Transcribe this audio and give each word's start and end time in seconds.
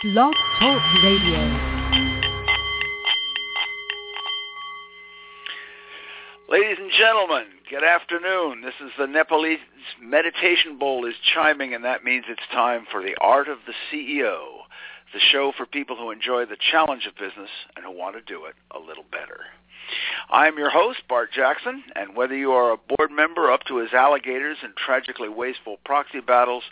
Blog 0.00 0.32
Talk 0.60 0.80
Radio. 1.02 1.40
Ladies 6.48 6.76
and 6.78 6.92
gentlemen, 6.96 7.46
good 7.68 7.82
afternoon. 7.82 8.62
This 8.62 8.74
is 8.80 8.92
the 8.96 9.08
Nepalese 9.08 9.58
meditation 10.00 10.78
bowl 10.78 11.04
is 11.04 11.14
chiming, 11.34 11.74
and 11.74 11.84
that 11.84 12.04
means 12.04 12.26
it's 12.28 12.40
time 12.52 12.86
for 12.92 13.02
the 13.02 13.16
Art 13.20 13.48
of 13.48 13.58
the 13.66 13.72
CEO, 13.90 14.38
the 15.12 15.18
show 15.32 15.52
for 15.56 15.66
people 15.66 15.96
who 15.96 16.12
enjoy 16.12 16.46
the 16.46 16.56
challenge 16.70 17.06
of 17.08 17.16
business 17.16 17.50
and 17.74 17.84
who 17.84 17.90
want 17.90 18.14
to 18.14 18.22
do 18.22 18.44
it 18.44 18.54
a 18.70 18.78
little 18.78 19.04
better. 19.10 19.40
I'm 20.30 20.58
your 20.58 20.70
host, 20.70 20.98
Bart 21.08 21.30
Jackson, 21.32 21.82
and 21.94 22.16
whether 22.16 22.36
you 22.36 22.52
are 22.52 22.72
a 22.72 22.76
board 22.76 23.10
member 23.10 23.50
up 23.50 23.64
to 23.68 23.78
his 23.78 23.92
alligators 23.92 24.58
in 24.62 24.72
tragically 24.76 25.28
wasteful 25.28 25.78
proxy 25.84 26.20
battles 26.20 26.64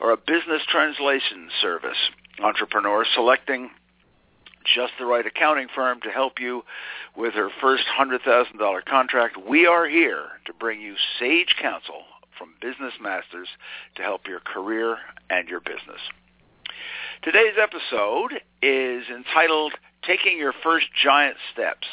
or 0.00 0.10
a 0.10 0.16
business 0.16 0.62
translation 0.68 1.48
service 1.60 1.96
entrepreneur 2.42 3.04
selecting 3.14 3.70
just 4.74 4.92
the 4.98 5.06
right 5.06 5.26
accounting 5.26 5.68
firm 5.74 6.00
to 6.02 6.10
help 6.10 6.38
you 6.38 6.62
with 7.16 7.34
her 7.34 7.48
first 7.60 7.84
$100,000 7.98 8.84
contract, 8.84 9.36
we 9.48 9.66
are 9.66 9.88
here 9.88 10.26
to 10.44 10.52
bring 10.52 10.80
you 10.80 10.94
sage 11.18 11.54
counsel 11.60 12.02
from 12.38 12.54
business 12.60 12.94
masters 13.00 13.48
to 13.96 14.02
help 14.02 14.26
your 14.26 14.40
career 14.40 14.98
and 15.30 15.48
your 15.48 15.60
business. 15.60 16.00
Today's 17.22 17.54
episode 17.60 18.40
is 18.62 19.04
entitled 19.08 19.72
Taking 20.06 20.38
Your 20.38 20.52
First 20.62 20.86
Giant 21.02 21.36
Steps. 21.52 21.86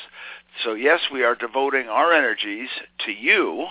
So 0.64 0.74
yes, 0.74 1.02
we 1.12 1.24
are 1.24 1.36
devoting 1.36 1.88
our 1.88 2.14
energies 2.14 2.70
to 3.06 3.12
you, 3.12 3.68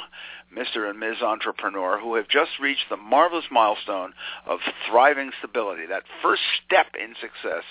Mr. 0.55 0.89
and 0.89 1.01
Ms. 1.01 1.23
Entrepreneur, 1.23 1.99
who 1.99 2.15
have 2.15 2.29
just 2.29 2.53
reached 2.61 2.89
the 2.91 2.97
marvelous 2.97 3.47
milestone 3.51 4.13
of 4.47 4.61
thriving 4.89 5.33
stability, 5.39 5.87
that 5.87 6.05
first 6.23 6.43
step 6.65 6.89
in 6.99 7.15
success, 7.21 7.65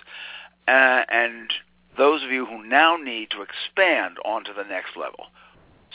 uh, 0.67 1.03
and 1.09 1.53
those 1.98 2.23
of 2.23 2.31
you 2.31 2.45
who 2.45 2.64
now 2.64 2.97
need 2.97 3.30
to 3.31 3.44
expand 3.44 4.17
onto 4.25 4.53
the 4.53 4.64
next 4.64 4.97
level. 4.97 5.28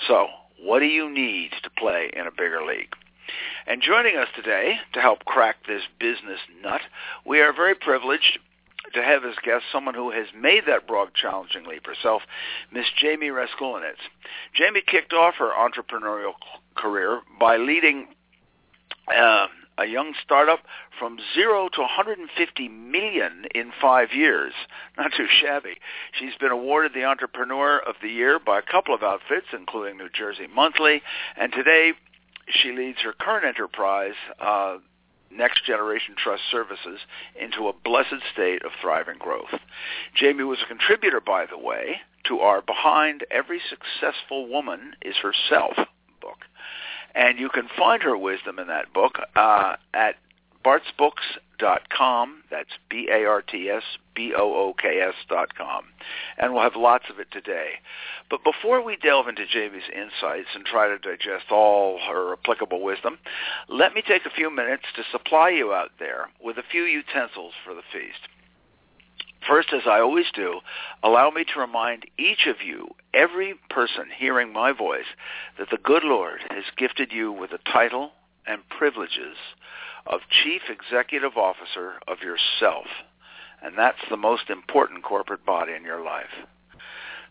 So, 0.06 0.28
what 0.62 0.78
do 0.78 0.86
you 0.86 1.10
need 1.10 1.50
to 1.62 1.70
play 1.70 2.10
in 2.12 2.26
a 2.26 2.30
bigger 2.30 2.64
league? 2.64 2.94
And 3.66 3.82
joining 3.82 4.16
us 4.16 4.28
today 4.34 4.78
to 4.94 5.00
help 5.00 5.24
crack 5.24 5.56
this 5.66 5.82
business 6.00 6.40
nut, 6.62 6.80
we 7.26 7.40
are 7.40 7.52
very 7.52 7.74
privileged 7.74 8.38
to 8.94 9.02
have 9.02 9.24
as 9.24 9.34
guest 9.42 9.64
someone 9.72 9.94
who 9.94 10.10
has 10.10 10.26
made 10.38 10.64
that 10.66 10.86
broad, 10.86 11.14
challenging 11.14 11.64
leap 11.64 11.86
herself, 11.86 12.22
Miss 12.72 12.86
Jaime 13.00 13.28
Raskulinecz. 13.28 14.00
Jaime 14.54 14.82
kicked 14.86 15.12
off 15.12 15.34
her 15.36 15.50
entrepreneurial 15.50 16.32
career 16.76 17.20
by 17.38 17.56
leading 17.56 18.08
uh, 19.14 19.46
a 19.78 19.86
young 19.86 20.12
startup 20.22 20.60
from 20.98 21.18
zero 21.34 21.68
to 21.72 21.80
150 21.80 22.68
million 22.68 23.44
in 23.54 23.72
five 23.80 24.08
years. 24.12 24.52
Not 24.98 25.12
too 25.16 25.26
shabby. 25.40 25.76
She's 26.12 26.34
been 26.40 26.50
awarded 26.50 26.92
the 26.94 27.04
Entrepreneur 27.04 27.78
of 27.78 27.94
the 28.02 28.08
Year 28.08 28.38
by 28.44 28.58
a 28.58 28.62
couple 28.62 28.94
of 28.94 29.02
outfits, 29.02 29.46
including 29.52 29.96
New 29.96 30.08
Jersey 30.10 30.48
Monthly, 30.52 31.02
and 31.36 31.52
today 31.52 31.92
she 32.50 32.72
leads 32.72 32.98
her 33.02 33.12
current 33.12 33.44
enterprise, 33.44 34.14
uh, 34.40 34.78
Next 35.30 35.64
Generation 35.64 36.14
Trust 36.16 36.42
Services 36.50 37.00
into 37.40 37.68
a 37.68 37.72
blessed 37.72 38.22
state 38.32 38.62
of 38.64 38.72
thriving 38.80 39.18
growth. 39.18 39.54
Jamie 40.14 40.44
was 40.44 40.58
a 40.62 40.66
contributor, 40.66 41.20
by 41.20 41.46
the 41.46 41.58
way, 41.58 42.00
to 42.24 42.40
our 42.40 42.62
Behind 42.62 43.24
Every 43.30 43.60
Successful 43.68 44.48
Woman 44.48 44.94
is 45.02 45.16
Herself 45.16 45.76
book. 46.20 46.38
And 47.14 47.38
you 47.38 47.48
can 47.48 47.68
find 47.76 48.02
her 48.02 48.16
wisdom 48.16 48.58
in 48.58 48.68
that 48.68 48.92
book 48.92 49.18
uh, 49.34 49.76
at 49.94 50.16
bartsbooks.com. 50.68 52.42
That's 52.50 52.68
B-A-R-T-S, 52.90 53.82
B-O-O-K-S 54.14 55.14
dot 55.28 55.54
com. 55.56 55.84
And 56.36 56.52
we'll 56.52 56.62
have 56.62 56.76
lots 56.76 57.04
of 57.08 57.18
it 57.18 57.28
today. 57.30 57.80
But 58.28 58.44
before 58.44 58.82
we 58.84 58.96
delve 58.96 59.28
into 59.28 59.46
Jaime's 59.50 59.84
insights 59.90 60.48
and 60.54 60.66
try 60.66 60.88
to 60.88 60.98
digest 60.98 61.50
all 61.50 61.98
her 62.06 62.34
applicable 62.34 62.82
wisdom, 62.82 63.18
let 63.68 63.94
me 63.94 64.02
take 64.06 64.26
a 64.26 64.30
few 64.30 64.54
minutes 64.54 64.84
to 64.96 65.02
supply 65.10 65.48
you 65.50 65.72
out 65.72 65.92
there 65.98 66.28
with 66.42 66.58
a 66.58 66.70
few 66.70 66.82
utensils 66.82 67.54
for 67.64 67.74
the 67.74 67.82
feast. 67.92 68.28
First, 69.46 69.68
as 69.72 69.82
I 69.86 70.00
always 70.00 70.26
do, 70.34 70.60
allow 71.02 71.30
me 71.30 71.44
to 71.44 71.60
remind 71.60 72.04
each 72.18 72.46
of 72.46 72.56
you, 72.62 72.88
every 73.14 73.54
person 73.70 74.06
hearing 74.18 74.52
my 74.52 74.72
voice, 74.72 75.08
that 75.58 75.70
the 75.70 75.78
good 75.82 76.04
Lord 76.04 76.40
has 76.50 76.64
gifted 76.76 77.12
you 77.12 77.32
with 77.32 77.52
a 77.52 77.70
title 77.72 78.10
and 78.46 78.68
privileges 78.68 79.36
of 80.08 80.20
Chief 80.42 80.62
Executive 80.70 81.36
Officer 81.36 82.00
of 82.08 82.18
yourself. 82.22 82.86
And 83.62 83.76
that's 83.76 83.98
the 84.10 84.16
most 84.16 84.50
important 84.50 85.04
corporate 85.04 85.44
body 85.44 85.74
in 85.74 85.84
your 85.84 86.02
life. 86.02 86.32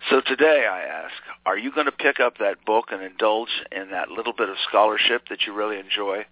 So 0.09 0.21
today 0.21 0.67
I 0.71 0.83
ask, 0.83 1.15
are 1.45 1.57
you 1.57 1.71
going 1.71 1.87
to 1.87 1.91
pick 1.91 2.19
up 2.19 2.37
that 2.37 2.63
book 2.65 2.85
and 2.91 3.01
indulge 3.01 3.49
in 3.71 3.89
that 3.89 4.09
little 4.09 4.33
bit 4.33 4.47
of 4.47 4.55
scholarship 4.69 5.23
that 5.29 5.47
you 5.47 5.53
really 5.53 5.79
enjoy? 5.79 6.25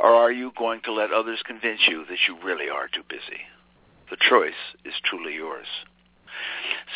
Or 0.00 0.14
are 0.14 0.32
you 0.32 0.52
going 0.56 0.80
to 0.84 0.92
let 0.92 1.12
others 1.12 1.42
convince 1.44 1.80
you 1.86 2.06
that 2.06 2.18
you 2.26 2.42
really 2.42 2.70
are 2.70 2.88
too 2.88 3.02
busy? 3.08 3.42
The 4.10 4.16
choice 4.16 4.58
is 4.84 4.94
truly 5.04 5.34
yours. 5.34 5.66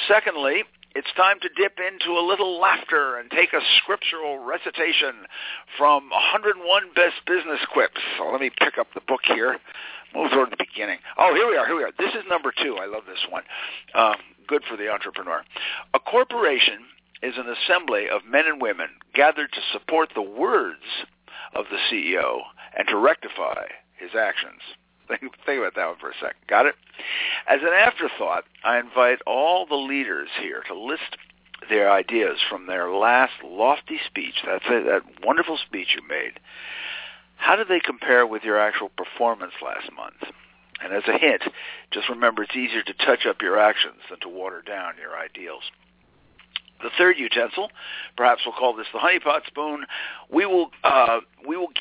Secondly, 0.09 0.65
it's 0.97 1.13
time 1.15 1.37
to 1.43 1.49
dip 1.53 1.77
into 1.77 2.17
a 2.19 2.25
little 2.25 2.59
laughter 2.59 3.19
and 3.19 3.31
take 3.31 3.53
a 3.53 3.61
scriptural 3.77 4.39
recitation 4.39 5.29
from 5.77 6.09
101 6.09 6.57
Best 6.95 7.21
Business 7.27 7.61
Quips. 7.71 8.01
So 8.17 8.33
let 8.33 8.41
me 8.41 8.49
pick 8.49 8.79
up 8.79 8.89
the 8.95 9.03
book 9.07 9.21
here. 9.25 9.59
Move 10.15 10.31
toward 10.31 10.51
the 10.51 10.57
beginning. 10.57 10.97
Oh, 11.19 11.35
here 11.35 11.47
we 11.47 11.59
are. 11.59 11.67
Here 11.67 11.77
we 11.77 11.85
are. 11.85 11.93
This 11.99 12.15
is 12.15 12.25
number 12.31 12.51
two. 12.51 12.79
I 12.81 12.87
love 12.87 13.03
this 13.07 13.21
one. 13.29 13.43
Um, 13.95 14.17
good 14.49 14.63
for 14.65 14.79
the 14.79 14.89
entrepreneur. 14.89 15.45
A 15.93 15.99
corporation 16.01 16.81
is 17.23 17.35
an 17.37 17.45
assembly 17.45 18.09
of 18.09 18.25
men 18.25 18.47
and 18.47 18.63
women 18.63 18.89
gathered 19.13 19.53
to 19.53 19.61
support 19.73 20.09
the 20.15 20.23
words 20.23 21.05
of 21.55 21.67
the 21.71 21.79
CEO 21.93 22.41
and 22.75 22.89
to 22.89 22.97
rectify 22.97 23.69
his 23.99 24.11
actions. 24.19 24.65
Think, 25.09 25.21
think 25.47 25.61
about 25.61 25.75
that 25.77 25.87
one 25.87 25.97
for 26.01 26.11
a 26.11 26.15
second. 26.15 26.41
Got 26.49 26.67
it? 26.67 26.75
As 27.47 27.61
an 27.63 27.73
afterthought, 27.73 28.45
I 28.65 28.79
invite 28.79 29.21
all 29.27 29.67
the 29.67 29.77
leaders 29.77 30.29
here 30.41 30.63
to 30.67 30.75
list 30.75 31.17
their 31.69 31.91
ideas 31.91 32.39
from 32.49 32.67
their 32.67 32.91
last 32.91 33.33
lofty 33.45 33.99
speech, 34.07 34.35
that's 34.45 34.65
it, 34.69 34.85
that 34.87 35.25
wonderful 35.25 35.59
speech 35.59 35.89
you 35.95 36.07
made. 36.09 36.41
How 37.37 37.57
do 37.57 37.65
they 37.65 37.81
compare 37.81 38.27
with 38.27 38.43
your 38.45 38.59
actual 38.59 38.91
performance 38.91 39.53
last 39.63 39.91
month? 39.95 40.35
And 40.83 40.93
as 40.93 41.05
a 41.09 41.19
hint, 41.19 41.43
just 41.91 42.09
remember 42.09 42.43
it's 42.43 42.57
easier 42.57 42.83
to 42.83 42.93
touch 42.93 43.27
up 43.27 43.41
your 43.41 43.59
actions 43.59 44.01
than 44.11 44.21
to 44.21 44.29
water 44.29 44.63
down 44.63 44.95
your 45.01 45.17
ideals. 45.17 45.63
The 46.83 46.91
third 46.99 47.17
utensil, 47.19 47.71
perhaps 48.17 48.43
we'll 48.45 48.55
call 48.55 48.77
this 48.77 48.87
the 48.93 48.99
honeypot 48.99 49.47
spoon, 49.47 49.87
we 50.31 50.45
will 50.45 50.71
uh, 50.85 51.21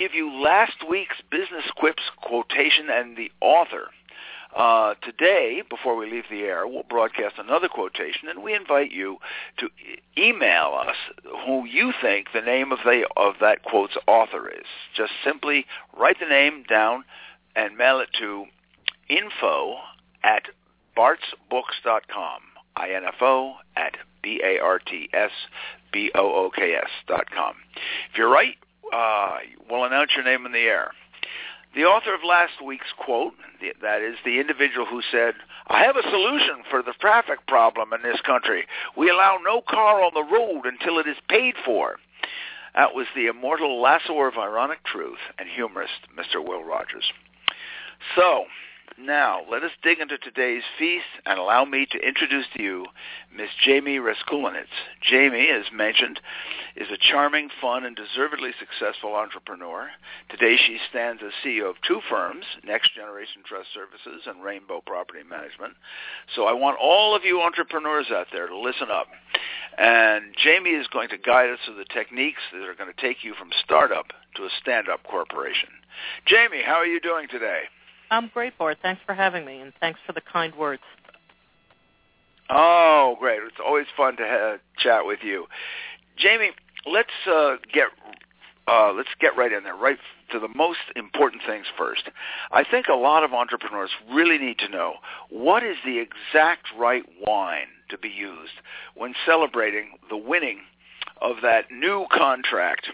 give 0.05 0.13
you 0.13 0.31
last 0.31 0.87
week's 0.87 1.15
business 1.31 1.63
quips 1.75 2.03
quotation 2.21 2.89
and 2.91 3.17
the 3.17 3.31
author. 3.41 3.89
Uh, 4.55 4.93
today, 5.01 5.63
before 5.67 5.95
we 5.95 6.09
leave 6.09 6.25
the 6.29 6.41
air, 6.41 6.67
we'll 6.67 6.83
broadcast 6.83 7.35
another 7.39 7.67
quotation, 7.67 8.29
and 8.29 8.43
we 8.43 8.53
invite 8.53 8.91
you 8.91 9.17
to 9.57 9.65
e- 9.65 9.97
email 10.15 10.79
us 10.79 10.95
who 11.45 11.65
you 11.65 11.91
think 12.03 12.27
the 12.35 12.41
name 12.41 12.71
of 12.71 12.77
the 12.85 13.07
of 13.17 13.33
that 13.41 13.63
quote's 13.63 13.97
author 14.05 14.47
is. 14.47 14.67
Just 14.95 15.11
simply 15.23 15.65
write 15.97 16.19
the 16.19 16.27
name 16.27 16.63
down 16.69 17.03
and 17.55 17.75
mail 17.75 17.99
it 17.99 18.09
to 18.19 18.45
info 19.09 19.77
at 20.23 20.43
bartsbooks.com. 20.95 22.41
I-N-F-O 22.77 23.55
at 23.75 23.95
B-A-R-T-S-B-O-O-K-S 24.21 26.89
dot 27.07 27.31
com. 27.31 27.55
If 28.11 28.17
you're 28.17 28.29
right, 28.29 28.55
uh, 28.93 29.37
we'll 29.69 29.83
announce 29.85 30.11
your 30.15 30.25
name 30.25 30.45
in 30.45 30.51
the 30.51 30.59
air. 30.59 30.91
The 31.75 31.83
author 31.83 32.13
of 32.13 32.21
last 32.23 32.63
week's 32.63 32.93
quote, 32.97 33.33
that 33.81 34.01
is 34.01 34.15
the 34.23 34.39
individual 34.39 34.85
who 34.85 35.01
said, 35.11 35.33
I 35.67 35.83
have 35.83 35.97
a 35.97 36.09
solution 36.09 36.63
for 36.69 36.81
the 36.81 36.93
traffic 37.01 37.45
problem 37.47 37.91
in 37.91 38.01
this 38.01 38.21
country. 38.21 38.65
We 38.95 39.09
allow 39.09 39.39
no 39.43 39.61
car 39.61 40.01
on 40.01 40.11
the 40.13 40.23
road 40.23 40.65
until 40.65 40.99
it 40.99 41.07
is 41.07 41.17
paid 41.27 41.55
for. 41.65 41.97
That 42.75 42.95
was 42.95 43.07
the 43.13 43.27
immortal 43.27 43.81
lassoer 43.81 44.29
of 44.29 44.37
ironic 44.37 44.83
truth 44.85 45.19
and 45.37 45.49
humorist, 45.49 46.07
Mr. 46.17 46.45
Will 46.45 46.63
Rogers. 46.63 47.11
So, 48.15 48.45
now, 48.97 49.41
let 49.51 49.63
us 49.63 49.71
dig 49.83 49.99
into 49.99 50.17
today's 50.17 50.63
feast 50.79 51.05
and 51.25 51.37
allow 51.37 51.65
me 51.65 51.85
to 51.91 51.97
introduce 51.99 52.45
to 52.55 52.63
you 52.63 52.85
Miss 53.35 53.49
Jaime 53.63 53.97
Raskulinecz. 53.97 54.71
Jaime, 55.01 55.49
as 55.49 55.65
mentioned, 55.73 56.19
is 56.75 56.87
a 56.89 56.97
charming, 56.97 57.49
fun, 57.61 57.85
and 57.85 57.95
deservedly 57.95 58.51
successful 58.57 59.15
entrepreneur. 59.15 59.89
Today 60.29 60.57
she 60.57 60.79
stands 60.89 61.21
as 61.25 61.33
CEO 61.43 61.69
of 61.69 61.75
two 61.85 61.99
firms, 62.09 62.45
Next 62.63 62.95
Generation 62.95 63.43
Trust 63.45 63.67
Services 63.73 64.27
and 64.27 64.43
Rainbow 64.43 64.81
Property 64.85 65.23
Management. 65.29 65.73
So 66.35 66.45
I 66.45 66.53
want 66.53 66.77
all 66.79 67.15
of 67.15 67.25
you 67.25 67.41
entrepreneurs 67.41 68.07
out 68.11 68.27
there 68.31 68.47
to 68.47 68.57
listen 68.57 68.87
up. 68.89 69.07
And 69.77 70.33
Jaime 70.41 70.69
is 70.69 70.87
going 70.87 71.09
to 71.09 71.17
guide 71.17 71.49
us 71.49 71.59
through 71.65 71.75
the 71.75 71.93
techniques 71.93 72.41
that 72.53 72.67
are 72.67 72.75
going 72.75 72.91
to 72.93 73.01
take 73.01 73.23
you 73.23 73.33
from 73.35 73.49
startup 73.63 74.07
to 74.35 74.43
a 74.43 74.49
stand-up 74.61 75.03
corporation. 75.03 75.69
Jaime, 76.27 76.63
how 76.65 76.75
are 76.75 76.85
you 76.85 77.01
doing 77.01 77.27
today? 77.29 77.63
I'm 78.15 78.29
great, 78.33 78.57
Bart. 78.57 78.77
Thanks 78.81 79.01
for 79.05 79.13
having 79.13 79.43
me, 79.43 79.59
and 79.59 79.73
thanks 79.81 79.99
for 80.07 80.13
the 80.13 80.21
kind 80.21 80.55
words. 80.55 80.81
Oh, 82.49 83.17
great! 83.19 83.39
It's 83.43 83.57
always 83.63 83.87
fun 83.97 84.15
to 84.15 84.23
ha- 84.25 84.57
chat 84.77 85.05
with 85.05 85.19
you, 85.21 85.47
Jaime. 86.17 86.51
Let's 86.85 87.09
uh, 87.29 87.55
get 87.73 87.87
uh, 88.69 88.93
let's 88.93 89.09
get 89.19 89.35
right 89.35 89.51
in 89.51 89.63
there, 89.63 89.75
right 89.75 89.97
to 90.31 90.39
the 90.39 90.47
most 90.55 90.79
important 90.95 91.41
things 91.45 91.65
first. 91.77 92.03
I 92.51 92.63
think 92.63 92.87
a 92.87 92.95
lot 92.95 93.25
of 93.25 93.33
entrepreneurs 93.33 93.91
really 94.09 94.37
need 94.37 94.59
to 94.59 94.69
know 94.69 94.93
what 95.29 95.63
is 95.63 95.75
the 95.83 95.99
exact 95.99 96.67
right 96.77 97.03
wine 97.27 97.67
to 97.89 97.97
be 97.97 98.09
used 98.09 98.53
when 98.95 99.13
celebrating 99.25 99.97
the 100.09 100.17
winning 100.17 100.61
of 101.21 101.37
that 101.43 101.69
new 101.69 102.05
contract 102.13 102.87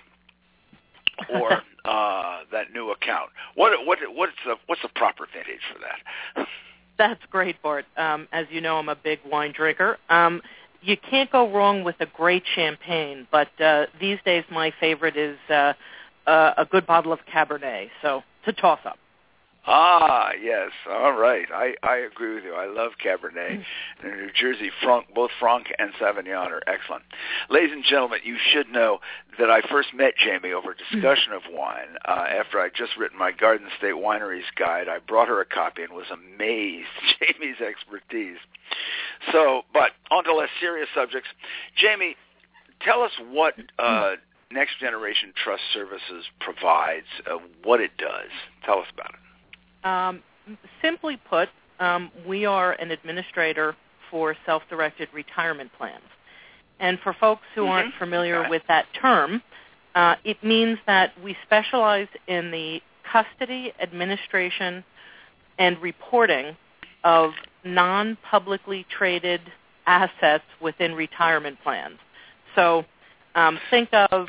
or 1.29 1.53
uh, 1.85 2.39
that 2.51 2.71
new 2.73 2.91
account. 2.91 3.29
What 3.55 3.85
what 3.85 3.99
what's 4.13 4.33
the 4.45 4.55
what's 4.67 4.81
the 4.81 4.89
proper 4.89 5.27
vintage 5.31 5.61
for 5.71 5.79
that? 5.79 6.47
That's 6.97 7.21
great, 7.31 7.61
Bart. 7.61 7.85
Um, 7.97 8.27
as 8.31 8.45
you 8.51 8.61
know, 8.61 8.77
I'm 8.77 8.89
a 8.89 8.95
big 8.95 9.19
wine 9.25 9.53
drinker. 9.55 9.97
Um, 10.09 10.41
you 10.81 10.97
can't 10.97 11.31
go 11.31 11.51
wrong 11.51 11.83
with 11.83 11.95
a 11.99 12.05
great 12.05 12.43
champagne, 12.55 13.27
but 13.31 13.49
uh, 13.61 13.85
these 13.99 14.19
days 14.25 14.43
my 14.51 14.73
favorite 14.79 15.15
is 15.15 15.37
uh, 15.49 15.73
uh, 16.27 16.53
a 16.57 16.65
good 16.65 16.85
bottle 16.85 17.13
of 17.13 17.19
Cabernet. 17.31 17.89
So 18.01 18.23
it's 18.43 18.57
a 18.57 18.61
toss-up. 18.61 18.97
Ah, 19.67 20.31
yes. 20.41 20.71
All 20.89 21.13
right. 21.13 21.45
I, 21.53 21.75
I 21.83 21.97
agree 21.97 22.33
with 22.33 22.43
you. 22.43 22.53
I 22.55 22.65
love 22.65 22.93
Cabernet. 23.03 23.63
And 24.03 24.11
New 24.17 24.31
Jersey, 24.33 24.71
Franc, 24.81 25.13
both 25.13 25.29
Franc 25.39 25.67
and 25.77 25.91
Sauvignon 25.99 26.49
are 26.49 26.63
excellent. 26.65 27.03
Ladies 27.49 27.71
and 27.71 27.83
gentlemen, 27.83 28.21
you 28.23 28.37
should 28.51 28.69
know 28.69 28.99
that 29.37 29.51
I 29.51 29.61
first 29.69 29.93
met 29.93 30.13
Jaime 30.17 30.51
over 30.51 30.71
a 30.71 30.75
discussion 30.75 31.33
of 31.33 31.43
wine. 31.51 31.95
Uh, 32.07 32.25
after 32.27 32.59
I'd 32.59 32.73
just 32.75 32.97
written 32.97 33.19
my 33.19 33.31
Garden 33.31 33.67
State 33.77 33.93
Wineries 33.93 34.49
Guide, 34.57 34.87
I 34.89 34.97
brought 34.97 35.27
her 35.27 35.39
a 35.41 35.45
copy 35.45 35.83
and 35.83 35.93
was 35.93 36.07
amazed 36.11 36.87
Jaime's 37.19 37.61
expertise. 37.61 38.37
So, 39.31 39.61
but 39.73 39.91
on 40.09 40.23
to 40.23 40.33
less 40.33 40.49
serious 40.59 40.89
subjects. 40.95 41.29
Jamie, 41.77 42.15
tell 42.81 43.03
us 43.03 43.11
what 43.29 43.53
uh, 43.77 44.13
Next 44.51 44.79
Generation 44.79 45.33
Trust 45.43 45.61
Services 45.71 46.25
provides, 46.39 47.05
uh, 47.29 47.37
what 47.63 47.79
it 47.79 47.91
does. 47.97 48.31
Tell 48.65 48.79
us 48.79 48.87
about 48.91 49.11
it. 49.11 49.30
Um, 49.83 50.21
simply 50.81 51.17
put, 51.29 51.49
um, 51.79 52.11
we 52.27 52.45
are 52.45 52.73
an 52.73 52.91
administrator 52.91 53.75
for 54.09 54.35
self-directed 54.45 55.09
retirement 55.13 55.71
plans. 55.77 56.03
And 56.79 56.99
for 56.99 57.13
folks 57.13 57.43
who 57.55 57.61
mm-hmm. 57.61 57.71
aren't 57.71 57.95
familiar 57.95 58.49
with 58.49 58.63
that 58.67 58.85
term, 58.99 59.41
uh, 59.95 60.15
it 60.23 60.43
means 60.43 60.77
that 60.87 61.11
we 61.23 61.35
specialize 61.45 62.07
in 62.27 62.51
the 62.51 62.81
custody, 63.11 63.73
administration, 63.81 64.83
and 65.57 65.77
reporting 65.81 66.55
of 67.03 67.31
non-publicly 67.63 68.85
traded 68.89 69.41
assets 69.85 70.43
within 70.61 70.93
retirement 70.93 71.57
plans. 71.63 71.97
So 72.55 72.85
um, 73.35 73.59
think 73.69 73.89
of 73.93 74.27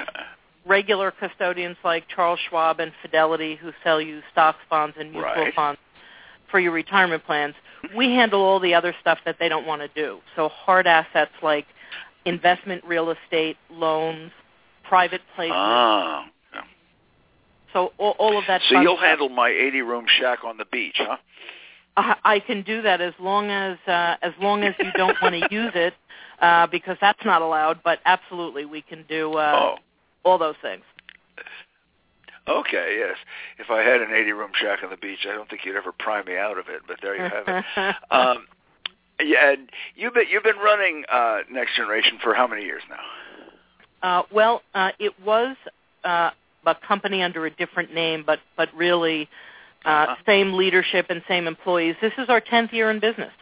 regular 0.67 1.11
custodians 1.11 1.77
like 1.85 2.05
Charles 2.15 2.39
Schwab 2.49 2.81
and 2.81 2.93
Fidelity 3.03 3.57
who 3.57 3.73
sell 3.83 4.01
you 4.01 4.21
stocks, 4.31 4.59
bonds, 4.71 4.97
and 4.99 5.11
mutual 5.11 5.31
right. 5.31 5.55
funds 5.55 5.81
for 6.51 6.61
your 6.61 6.73
retirement 6.73 7.25
plans. 7.25 7.55
We 7.97 8.07
handle 8.11 8.41
all 8.43 8.61
the 8.61 8.75
other 8.75 8.95
stuff 9.01 9.19
that 9.25 9.37
they 9.41 9.49
don't 9.49 9.67
want 9.67 9.83
to 9.83 9.89
do. 9.89 10.19
So 10.37 10.49
hard 10.49 10.87
assets 10.87 11.33
like 11.43 11.67
investment 12.25 12.85
real 12.85 13.11
estate, 13.11 13.57
loans, 13.71 14.31
private 14.85 15.23
placements. 15.37 15.51
Ah. 15.53 16.27
Yeah. 16.55 16.61
So 17.73 17.93
all, 17.99 18.15
all 18.19 18.39
of 18.39 18.45
that. 18.47 18.61
So 18.69 18.81
you'll 18.81 18.97
stuff. 18.97 19.07
handle 19.07 19.29
my 19.29 19.51
80-room 19.51 20.07
shack 20.21 20.45
on 20.45 20.59
the 20.59 20.67
beach, 20.67 20.97
huh? 20.99 21.17
I 21.97 22.41
can 22.41 22.63
do 22.63 22.81
that 22.83 23.03
as 23.03 23.13
long 23.21 23.51
as 23.51 23.77
uh, 23.87 24.17
as 24.23 24.33
long 24.41 24.63
as 24.63 24.75
you 24.79 24.91
don't 24.97 25.15
want 25.21 25.35
to 25.35 25.47
use 25.55 25.73
it, 25.75 25.93
uh, 26.41 26.67
because 26.67 26.97
that's 27.03 27.23
not 27.25 27.43
allowed. 27.43 27.83
But 27.85 27.99
absolutely, 28.07 28.65
we 28.65 28.81
can 28.81 29.05
do 29.11 29.35
uh, 29.35 29.75
oh. 29.77 29.83
All 30.25 30.39
those 30.39 30.57
things. 30.63 30.83
Okay, 32.49 32.97
yes. 32.99 33.17
If 33.59 33.71
I 33.71 33.83
had 33.83 34.01
an 34.01 34.09
80-room 34.09 34.51
shack 34.61 34.81
on 34.83 34.91
the 34.91 34.97
beach, 34.97 35.21
I 35.29 35.33
don't 35.33 35.49
think 35.49 35.63
you'd 35.65 35.77
ever 35.77 35.93
pry 35.93 36.23
me 36.25 36.37
out 36.37 36.59
of 36.59 36.67
it. 36.69 36.83
But 36.89 36.97
there 37.01 37.15
you 37.15 37.23
have 37.23 37.45
it. 37.47 37.95
um, 38.11 38.47
yeah, 39.21 39.53
and 39.53 39.71
you've 39.95 40.15
been 40.15 40.25
you've 40.29 40.43
been 40.43 40.57
running 40.57 41.05
uh, 41.11 41.39
Next 41.51 41.77
Generation 41.77 42.19
for 42.21 42.35
how 42.35 42.49
many 42.49 42.63
years 42.63 42.83
now? 42.91 42.99
Uh, 44.03 44.23
well, 44.33 44.63
uh, 44.75 44.91
it 44.99 45.13
was 45.25 45.57
uh, 46.05 46.31
a 46.67 46.75
company 46.87 47.23
under 47.23 47.47
a 47.47 47.51
different 47.51 47.95
name, 47.95 48.25
but 48.27 48.41
but 48.57 48.69
really 48.75 49.29
uh, 49.85 49.89
Uh-huh. 49.89 50.15
same 50.27 50.55
leadership 50.55 51.07
and 51.11 51.23
same 51.29 51.47
employees. 51.47 51.95
This 52.01 52.13
is 52.19 52.29
our 52.29 52.41
tenth 52.41 52.73
year 52.73 52.91
in 52.91 52.99
business, 52.99 53.33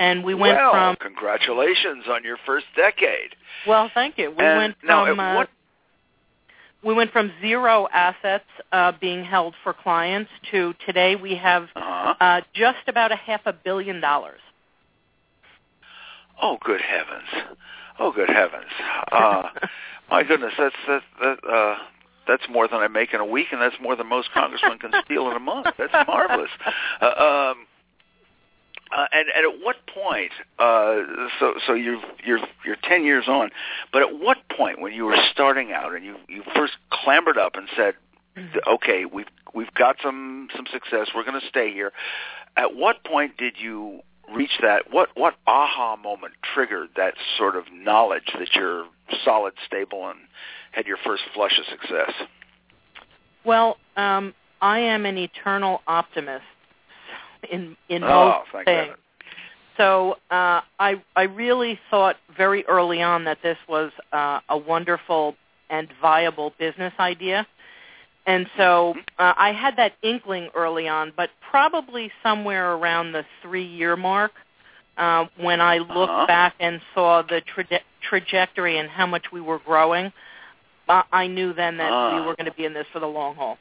and 0.00 0.24
we 0.24 0.34
went 0.34 0.56
well, 0.56 0.72
from 0.72 0.96
congratulations 0.96 2.06
on 2.10 2.24
your 2.24 2.38
first 2.44 2.66
decade. 2.74 3.36
well, 3.68 3.88
thank 3.94 4.18
you. 4.18 4.32
We 4.36 4.44
and 4.44 4.56
went 4.58 4.76
now, 4.82 5.06
from 5.06 5.20
at 5.20 5.32
uh, 5.34 5.36
what 5.36 5.48
we 6.86 6.94
went 6.94 7.10
from 7.10 7.32
zero 7.40 7.88
assets 7.92 8.44
uh, 8.70 8.92
being 9.00 9.24
held 9.24 9.54
for 9.64 9.74
clients 9.74 10.30
to 10.52 10.72
today 10.86 11.16
we 11.16 11.34
have 11.34 11.64
uh-huh. 11.74 12.14
uh, 12.20 12.40
just 12.54 12.86
about 12.86 13.10
a 13.10 13.16
half 13.16 13.40
a 13.44 13.52
billion 13.52 14.00
dollars. 14.00 14.40
Oh, 16.40 16.58
good 16.64 16.80
heavens! 16.80 17.56
Oh, 17.98 18.12
good 18.12 18.28
heavens! 18.28 18.70
Uh, 19.10 19.48
my 20.10 20.22
goodness, 20.22 20.52
that's 20.56 20.74
that, 20.86 21.02
that 21.20 21.38
uh, 21.50 21.76
that's 22.28 22.44
more 22.50 22.68
than 22.68 22.78
I 22.78 22.88
make 22.88 23.12
in 23.12 23.20
a 23.20 23.26
week, 23.26 23.48
and 23.50 23.60
that's 23.60 23.76
more 23.82 23.96
than 23.96 24.06
most 24.08 24.28
congressmen 24.32 24.78
can 24.78 24.92
steal 25.04 25.28
in 25.30 25.36
a 25.36 25.40
month. 25.40 25.66
That's 25.78 25.92
marvelous. 26.06 26.50
Uh, 27.00 27.06
um, 27.52 27.66
uh, 28.92 29.06
and, 29.12 29.28
and 29.34 29.46
at 29.46 29.64
what 29.64 29.76
point? 29.86 30.32
Uh, 30.58 31.28
so 31.40 31.54
so 31.66 31.74
you're 31.74 32.00
you're 32.24 32.40
you're 32.64 32.76
ten 32.82 33.04
years 33.04 33.24
on, 33.28 33.50
but 33.92 34.02
at 34.02 34.18
what 34.18 34.38
point 34.56 34.80
when 34.80 34.92
you 34.92 35.04
were 35.04 35.16
starting 35.32 35.72
out 35.72 35.94
and 35.94 36.04
you 36.04 36.16
you 36.28 36.42
first 36.54 36.74
clambered 36.90 37.38
up 37.38 37.56
and 37.56 37.68
said, 37.76 37.94
okay, 38.66 39.04
we've 39.04 39.26
we've 39.54 39.72
got 39.74 39.96
some 40.02 40.48
some 40.54 40.66
success. 40.70 41.08
We're 41.14 41.24
going 41.24 41.40
to 41.40 41.46
stay 41.48 41.72
here. 41.72 41.92
At 42.56 42.74
what 42.76 43.04
point 43.04 43.36
did 43.36 43.54
you 43.58 44.00
reach 44.34 44.58
that? 44.62 44.92
What 44.92 45.10
what 45.14 45.34
aha 45.46 45.96
moment 45.96 46.34
triggered 46.54 46.90
that 46.96 47.14
sort 47.36 47.56
of 47.56 47.64
knowledge 47.72 48.34
that 48.38 48.54
you're 48.54 48.86
solid, 49.24 49.54
stable, 49.66 50.08
and 50.08 50.20
had 50.72 50.86
your 50.86 50.98
first 51.04 51.22
flush 51.34 51.58
of 51.58 51.64
success? 51.66 52.12
Well, 53.44 53.78
um, 53.96 54.34
I 54.60 54.80
am 54.80 55.06
an 55.06 55.18
eternal 55.18 55.82
optimist 55.86 56.44
in 57.50 57.76
in 57.88 58.02
Oh, 58.04 58.42
most 58.52 58.64
things. 58.64 58.64
heaven. 58.66 58.94
So 59.76 60.12
uh, 60.30 60.60
I 60.78 61.02
I 61.16 61.22
really 61.24 61.78
thought 61.90 62.16
very 62.36 62.64
early 62.66 63.02
on 63.02 63.24
that 63.24 63.38
this 63.42 63.58
was 63.68 63.92
uh, 64.12 64.40
a 64.48 64.56
wonderful 64.56 65.34
and 65.68 65.88
viable 66.00 66.52
business 66.58 66.92
idea, 66.98 67.46
and 68.26 68.46
so 68.56 68.94
Mm-hmm. 68.96 69.00
uh, 69.18 69.34
I 69.36 69.52
had 69.52 69.76
that 69.76 69.92
inkling 70.02 70.48
early 70.54 70.88
on, 70.88 71.12
but 71.16 71.30
probably 71.50 72.10
somewhere 72.22 72.72
around 72.74 73.12
the 73.12 73.24
three 73.42 73.66
year 73.66 73.96
mark. 73.96 74.32
Uh, 74.98 75.26
when 75.38 75.60
I 75.60 75.76
looked 75.76 76.10
Uh-huh. 76.10 76.26
back 76.26 76.54
and 76.58 76.80
saw 76.94 77.20
the 77.20 77.42
traje- 77.42 77.82
trajectory 78.00 78.78
and 78.78 78.88
how 78.88 79.04
much 79.06 79.30
we 79.30 79.42
were 79.42 79.58
growing, 79.58 80.10
uh, 80.88 81.02
I 81.12 81.26
knew 81.26 81.52
then 81.52 81.76
that 81.76 81.92
Ah. 81.92 82.14
we 82.14 82.20
were 82.26 82.34
going 82.34 82.46
to 82.46 82.56
be 82.56 82.64
in 82.64 82.72
this 82.72 82.86
for 82.94 83.00
the 83.00 83.06
long 83.06 83.34
haul. 83.34 83.58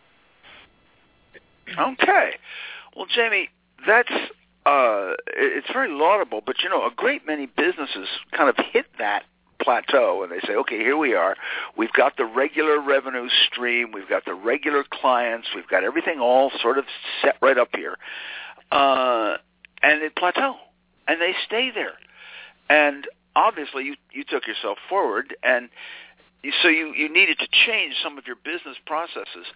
Okay. 1.77 2.37
Well, 2.95 3.05
Jaime, 3.13 3.49
that's 3.87 4.11
uh, 4.65 5.13
it's 5.27 5.67
very 5.71 5.89
laudable, 5.91 6.41
but 6.45 6.55
you 6.63 6.69
know, 6.69 6.85
a 6.85 6.91
great 6.95 7.25
many 7.27 7.45
businesses 7.45 8.07
kind 8.31 8.49
of 8.49 8.55
hit 8.71 8.85
that 8.97 9.23
plateau 9.61 10.23
and 10.23 10.31
they 10.31 10.39
say, 10.47 10.55
okay, 10.55 10.77
here 10.77 10.97
we 10.97 11.13
are. 11.13 11.35
We've 11.77 11.91
got 11.93 12.17
the 12.17 12.25
regular 12.25 12.79
revenue 12.79 13.27
stream. 13.47 13.91
We've 13.93 14.09
got 14.09 14.25
the 14.25 14.33
regular 14.33 14.83
clients. 14.89 15.47
We've 15.55 15.67
got 15.67 15.83
everything 15.83 16.19
all 16.19 16.51
sort 16.61 16.77
of 16.77 16.85
set 17.21 17.35
right 17.41 17.57
up 17.57 17.69
here. 17.75 17.97
Uh, 18.71 19.37
and 19.83 20.01
they 20.01 20.09
plateau 20.09 20.55
and 21.07 21.21
they 21.21 21.33
stay 21.45 21.71
there. 21.73 21.93
And 22.69 23.07
obviously 23.35 23.83
you, 23.83 23.95
you 24.11 24.23
took 24.23 24.47
yourself 24.47 24.77
forward 24.89 25.35
and 25.43 25.69
so 26.61 26.67
you, 26.67 26.93
you 26.95 27.11
needed 27.11 27.39
to 27.39 27.47
change 27.65 27.95
some 28.03 28.17
of 28.17 28.27
your 28.27 28.35
business 28.35 28.77
processes. 28.85 29.47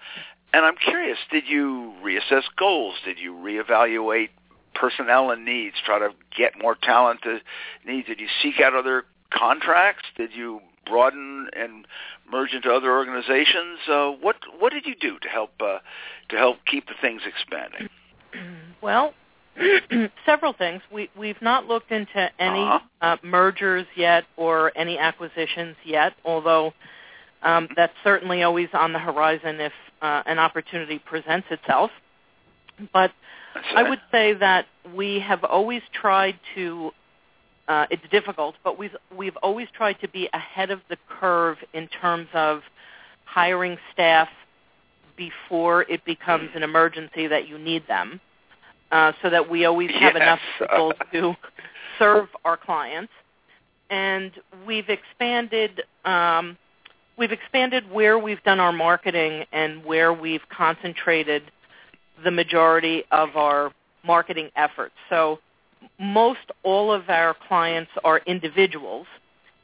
And 0.54 0.66
I'm 0.66 0.76
curious, 0.76 1.18
did 1.32 1.44
you 1.48 1.94
reassess 2.04 2.44
goals? 2.58 2.96
Did 3.06 3.20
you 3.20 3.34
reevaluate 3.34 4.30
personnel 4.74 5.30
and 5.32 5.46
needs, 5.46 5.76
try 5.86 6.00
to 6.00 6.10
get 6.36 6.54
more 6.60 6.76
talent 6.82 7.22
to 7.24 7.40
needs? 7.86 8.08
Did 8.08 8.20
you 8.20 8.28
seek 8.42 8.60
out 8.60 8.74
other 8.74 9.06
contracts? 9.32 10.06
Did 10.18 10.32
you 10.34 10.62
broaden 10.88 11.48
and 11.56 11.86
merge 12.32 12.54
into 12.54 12.72
other 12.72 12.92
organizations? 12.92 13.80
Uh, 13.88 14.10
what 14.10 14.38
what 14.60 14.74
did 14.74 14.86
you 14.86 14.96
do 15.00 15.20
to 15.20 15.28
help 15.28 15.52
uh, 15.60 15.80
to 16.30 16.36
help 16.38 16.58
keep 16.66 16.88
the 16.88 16.96
things 17.02 17.22
expanding? 17.26 17.90
Well, 18.82 19.14
several 20.26 20.54
things. 20.54 20.82
We 20.90 21.10
we've 21.18 21.42
not 21.42 21.66
looked 21.66 21.92
into 21.92 22.30
any 22.40 22.62
Uh-huh. 22.62 22.80
uh, 23.02 23.18
mergers 23.24 23.86
yet 23.96 24.24
or 24.38 24.72
any 24.76 24.98
acquisitions 24.98 25.76
yet, 25.84 26.14
although 26.24 26.74
um, 27.44 27.68
that's 27.76 27.94
certainly 28.04 28.44
always 28.44 28.70
on 28.74 28.94
the 28.94 29.00
horizon 29.00 29.60
if 29.60 29.74
uh, 30.02 30.24
an 30.26 30.40
opportunity 30.40 31.00
presents 31.00 31.48
itself. 31.52 31.92
But 32.94 33.12
I 33.76 33.88
would 33.88 34.00
say 34.12 34.34
that 34.34 34.66
we 34.96 35.20
have 35.20 35.44
always 35.44 35.82
tried 35.94 36.40
to. 36.56 36.92
Uh, 37.68 37.86
it's 37.92 38.04
difficult, 38.10 38.56
but 38.64 38.80
we've 38.80 38.96
we've 39.16 39.36
always 39.38 39.68
tried 39.76 40.00
to 40.02 40.08
be 40.08 40.28
ahead 40.34 40.72
of 40.72 40.80
the 40.90 40.98
curve 41.08 41.58
in 41.74 41.88
terms 41.88 42.28
of 42.34 42.62
hiring 43.26 43.78
staff 43.94 44.28
before 45.16 45.84
it 45.84 46.04
becomes 46.06 46.50
an 46.56 46.64
emergency 46.64 47.28
that 47.28 47.48
you 47.48 47.60
need 47.60 47.86
them, 47.88 48.20
uh, 48.92 49.12
so 49.22 49.30
that 49.30 49.48
we 49.50 49.66
always 49.66 49.92
have 49.92 50.16
Yes. 50.16 50.24
enough 50.24 50.40
people 50.60 50.94
to 51.12 51.36
serve 52.00 52.28
our 52.46 52.58
clients. 52.58 53.12
And 53.90 54.32
we've 54.66 54.90
expanded. 54.90 55.82
Um, 56.06 56.58
we've 57.20 57.32
expanded 57.34 57.84
where 57.92 58.18
we've 58.18 58.42
done 58.44 58.60
our 58.60 58.72
marketing 58.72 59.44
and 59.52 59.84
where 59.84 60.14
we've 60.14 60.48
concentrated 60.50 61.44
the 62.24 62.32
majority 62.32 63.04
of 63.12 63.36
our 63.36 63.72
marketing 64.06 64.50
efforts. 64.56 64.96
So 65.10 65.40
most 66.00 66.40
all 66.64 66.92
of 66.92 67.10
our 67.10 67.36
clients 67.48 67.92
are 68.04 68.22
individuals 68.26 69.06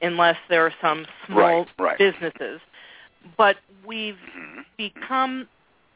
unless 0.02 0.36
there 0.50 0.66
are 0.66 0.74
some 0.82 1.06
small 1.26 1.40
Right, 1.40 1.68
right. 1.80 1.98
businesses. 1.98 2.60
But 3.38 3.58
we've 3.86 4.20
Mhm. 4.38 4.66
become 4.78 5.48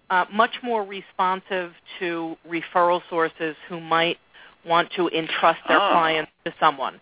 uh, 0.09 0.25
much 0.31 0.63
more 0.63 0.83
responsive 0.83 1.75
to 1.99 2.35
referral 2.47 3.03
sources 3.09 3.55
who 3.67 3.79
might 3.79 4.17
want 4.63 4.91
to 4.93 5.07
entrust 5.09 5.59
their 5.67 5.79
Ah. 5.79 5.91
clients 5.91 6.31
to 6.45 6.53
someone. 6.59 6.99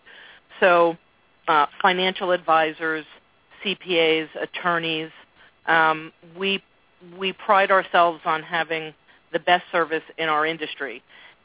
So 0.60 0.98
uh, 1.46 1.66
financial 1.80 2.32
advisors, 2.32 3.06
CPAs, 3.64 4.28
attorneys, 4.40 5.10
um, 5.66 6.12
we 6.36 6.62
we 7.18 7.32
pride 7.32 7.70
ourselves 7.70 8.20
on 8.24 8.42
having 8.42 8.92
the 9.32 9.38
best 9.38 9.64
service 9.70 10.02
in 10.16 10.28
our 10.28 10.44
industry, 10.46 11.02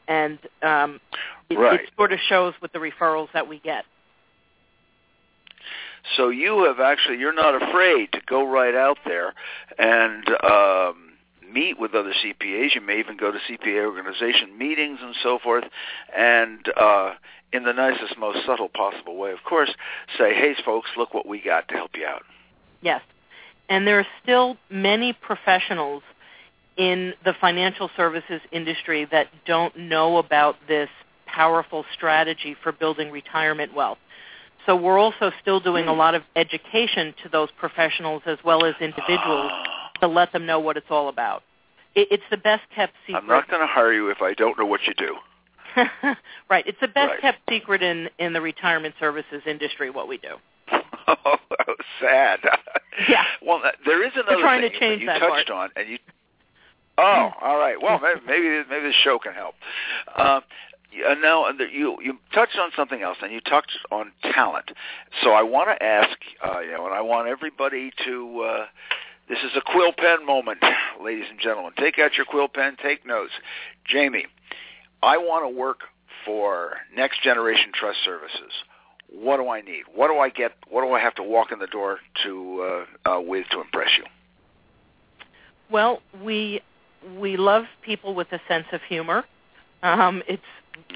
and 0.08 0.38
um, 0.62 1.00
it, 1.50 1.58
Right. 1.58 1.80
it 1.80 1.90
sort 1.96 2.12
of 2.12 2.18
shows 2.28 2.54
with 2.60 2.72
the 2.72 2.78
referrals 2.78 3.28
that 3.34 3.48
we 3.48 3.58
get. 3.60 3.84
So 6.16 6.28
you 6.28 6.64
have 6.64 6.80
actually 6.80 7.18
you're 7.18 7.34
not 7.34 7.60
afraid 7.62 8.12
to 8.12 8.20
go 8.26 8.46
right 8.46 8.74
out 8.74 8.98
there 9.06 9.32
and 9.78 10.28
um, 10.44 11.03
meet 11.54 11.78
with 11.78 11.94
other 11.94 12.12
CPAs. 12.12 12.74
You 12.74 12.80
may 12.80 12.98
even 12.98 13.16
go 13.16 13.30
to 13.30 13.38
CPA 13.48 13.86
organization 13.86 14.58
meetings 14.58 14.98
and 15.00 15.14
so 15.22 15.38
forth, 15.38 15.64
and 16.14 16.60
uh, 16.76 17.12
in 17.52 17.64
the 17.64 17.72
nicest, 17.72 18.18
most 18.18 18.44
subtle 18.44 18.68
possible 18.68 19.16
way, 19.16 19.30
of 19.30 19.42
course, 19.44 19.70
say, 20.18 20.34
"Hey, 20.34 20.54
folks, 20.64 20.90
look 20.96 21.14
what 21.14 21.26
we 21.26 21.40
got 21.40 21.68
to 21.68 21.74
help 21.74 21.92
you 21.96 22.06
out." 22.06 22.22
Yes. 22.82 23.00
And 23.68 23.86
there 23.86 23.98
are 23.98 24.06
still 24.22 24.58
many 24.68 25.14
professionals 25.14 26.02
in 26.76 27.14
the 27.24 27.32
financial 27.40 27.88
services 27.96 28.40
industry 28.50 29.06
that 29.10 29.28
don't 29.46 29.74
know 29.76 30.18
about 30.18 30.56
this 30.68 30.90
powerful 31.26 31.84
strategy 31.94 32.56
for 32.62 32.72
building 32.72 33.10
retirement 33.10 33.72
wealth. 33.74 33.98
So 34.66 34.74
we're 34.76 34.98
also 34.98 35.30
still 35.40 35.60
doing 35.60 35.86
a 35.88 35.92
Hmm. 35.92 35.98
lot 35.98 36.14
of 36.14 36.22
education 36.36 37.14
to 37.22 37.28
those 37.28 37.50
professionals 37.52 38.22
as 38.26 38.38
well 38.44 38.64
as 38.64 38.74
individuals 38.80 39.52
to 40.00 40.08
let 40.08 40.32
them 40.32 40.46
know 40.46 40.60
what 40.60 40.76
it's 40.76 40.86
all 40.90 41.08
about. 41.08 41.42
It, 41.94 42.08
it's 42.10 42.24
the 42.30 42.36
best 42.36 42.62
kept 42.74 42.94
secret. 43.06 43.22
I'm 43.22 43.28
not 43.28 43.48
going 43.48 43.60
to 43.60 43.66
hire 43.66 43.92
you 43.92 44.10
if 44.10 44.22
I 44.22 44.34
don't 44.34 44.58
know 44.58 44.66
what 44.66 44.80
you 44.86 44.94
do. 44.94 45.16
right. 46.50 46.66
It's 46.66 46.80
the 46.80 46.88
best 46.88 47.10
Right. 47.10 47.20
kept 47.20 47.38
secret 47.48 47.82
in, 47.82 48.08
in 48.18 48.32
the 48.32 48.40
retirement 48.40 48.94
services 49.00 49.42
industry, 49.46 49.90
what 49.90 50.08
we 50.08 50.18
do. 50.18 50.36
oh, 51.08 51.36
sad. 52.00 52.40
Yeah. 53.08 53.24
Well, 53.42 53.60
uh, 53.64 53.72
there 53.84 54.04
is 54.06 54.12
another 54.14 54.40
trying 54.40 54.62
to 54.62 54.70
thing 54.70 54.80
change 54.80 55.00
you 55.02 55.06
that 55.06 55.18
touched 55.18 55.50
on, 55.50 55.70
and 55.76 55.88
you. 55.88 55.98
Oh, 56.96 57.30
all 57.42 57.58
right. 57.58 57.76
Well, 57.80 58.00
maybe 58.26 58.62
maybe, 58.70 58.86
this 58.86 58.94
show 59.02 59.18
can 59.18 59.34
help. 59.34 59.56
Uh, 60.16 60.40
uh, 61.08 61.14
now, 61.14 61.44
uh, 61.46 61.52
you 61.72 61.98
you 62.02 62.18
touched 62.32 62.56
on 62.56 62.70
something 62.76 63.02
else, 63.02 63.18
and 63.20 63.32
you 63.32 63.40
touched 63.40 63.78
on 63.90 64.12
talent. 64.32 64.70
So 65.22 65.32
I 65.32 65.42
want 65.42 65.68
to 65.68 65.84
ask, 65.84 66.16
uh, 66.44 66.60
you 66.60 66.70
know, 66.70 66.86
and 66.86 66.94
I 66.94 67.00
want 67.00 67.28
everybody 67.28 67.90
to. 68.04 68.40
Uh, 68.40 68.66
this 69.28 69.38
is 69.38 69.52
a 69.56 69.60
quill 69.60 69.92
pen 69.96 70.26
moment, 70.26 70.58
ladies 71.02 71.26
and 71.30 71.40
gentlemen. 71.40 71.72
Take 71.78 71.98
out 71.98 72.16
your 72.16 72.26
quill 72.26 72.48
pen, 72.48 72.76
take 72.82 73.06
notes. 73.06 73.32
Jaime, 73.90 74.26
I 75.02 75.16
want 75.16 75.44
to 75.44 75.48
work 75.48 75.80
for 76.24 76.76
Next 76.94 77.22
Generation 77.22 77.72
Trust 77.74 77.98
Services. 78.04 78.52
What 79.10 79.36
do 79.36 79.48
I 79.48 79.60
need? 79.60 79.84
What 79.94 80.08
do 80.08 80.18
I 80.18 80.28
get? 80.28 80.52
What 80.68 80.82
do 80.82 80.92
I 80.92 81.00
have 81.00 81.14
to 81.16 81.22
walk 81.22 81.52
in 81.52 81.58
the 81.58 81.66
door 81.66 81.98
to 82.24 82.84
uh, 83.06 83.10
uh, 83.10 83.20
with 83.20 83.46
to 83.52 83.60
impress 83.60 83.90
you? 83.96 84.04
Well, 85.70 86.00
we 86.22 86.60
we 87.18 87.36
love 87.36 87.64
people 87.82 88.14
with 88.14 88.32
a 88.32 88.40
sense 88.48 88.66
of 88.72 88.80
humor. 88.88 89.24
Um, 89.82 90.22
it's 90.26 90.42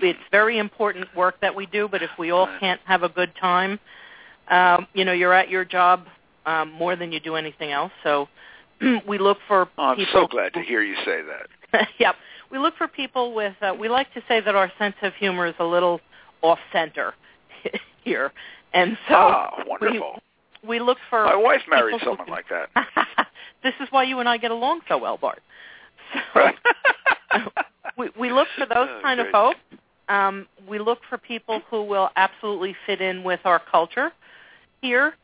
it's 0.02 0.18
very 0.30 0.58
important 0.58 1.14
work 1.14 1.40
that 1.40 1.54
we 1.54 1.66
do, 1.66 1.88
but 1.88 2.02
if 2.02 2.10
we 2.18 2.30
all 2.30 2.48
can't 2.58 2.80
have 2.84 3.02
a 3.02 3.08
good 3.08 3.32
time, 3.40 3.78
um, 4.48 4.86
you 4.94 5.04
know, 5.04 5.12
you're 5.12 5.34
at 5.34 5.48
your 5.48 5.64
job 5.64 6.06
um, 6.48 6.72
more 6.72 6.96
than 6.96 7.12
you 7.12 7.20
do 7.20 7.34
anything 7.36 7.70
else. 7.72 7.92
So 8.02 8.28
we 9.06 9.18
look 9.18 9.38
for 9.46 9.68
Oh, 9.78 9.82
I'm 9.90 9.96
people. 9.96 10.22
so 10.22 10.26
glad 10.26 10.52
to 10.54 10.62
hear 10.62 10.82
you 10.82 10.96
say 11.04 11.20
that. 11.22 11.88
yep, 11.98 12.14
we 12.50 12.58
look 12.58 12.74
for 12.76 12.88
people 12.88 13.34
with. 13.34 13.54
Uh, 13.60 13.74
we 13.78 13.88
like 13.88 14.12
to 14.14 14.22
say 14.28 14.40
that 14.40 14.54
our 14.54 14.70
sense 14.78 14.96
of 15.02 15.12
humor 15.14 15.46
is 15.46 15.54
a 15.58 15.64
little 15.64 16.00
off 16.42 16.58
center 16.72 17.12
here, 18.04 18.32
and 18.72 18.96
so 19.08 19.14
ah, 19.14 19.62
wonderful. 19.66 20.20
we 20.66 20.80
look 20.80 20.98
for. 21.10 21.24
My 21.24 21.36
wife 21.36 21.60
married 21.68 21.92
people 21.98 22.14
who 22.14 22.16
someone 22.16 22.30
like 22.30 22.46
that. 22.48 22.70
this 23.62 23.74
is 23.80 23.88
why 23.90 24.04
you 24.04 24.18
and 24.20 24.28
I 24.28 24.38
get 24.38 24.50
along 24.50 24.80
so 24.88 24.96
well, 24.98 25.18
Bart. 25.18 25.40
So 26.14 26.20
Right. 26.34 26.54
we, 27.98 28.08
we 28.18 28.32
look 28.32 28.48
for 28.56 28.64
those 28.64 28.88
Oh, 28.90 29.00
kind 29.02 29.20
of 29.20 29.26
folks. 29.30 29.58
Um, 30.08 30.46
we 30.66 30.78
look 30.78 31.00
for 31.10 31.18
people 31.18 31.60
who 31.70 31.82
will 31.84 32.08
absolutely 32.16 32.74
fit 32.86 33.02
in 33.02 33.22
with 33.24 33.40
our 33.44 33.60
culture 33.70 34.10
here, 34.80 35.14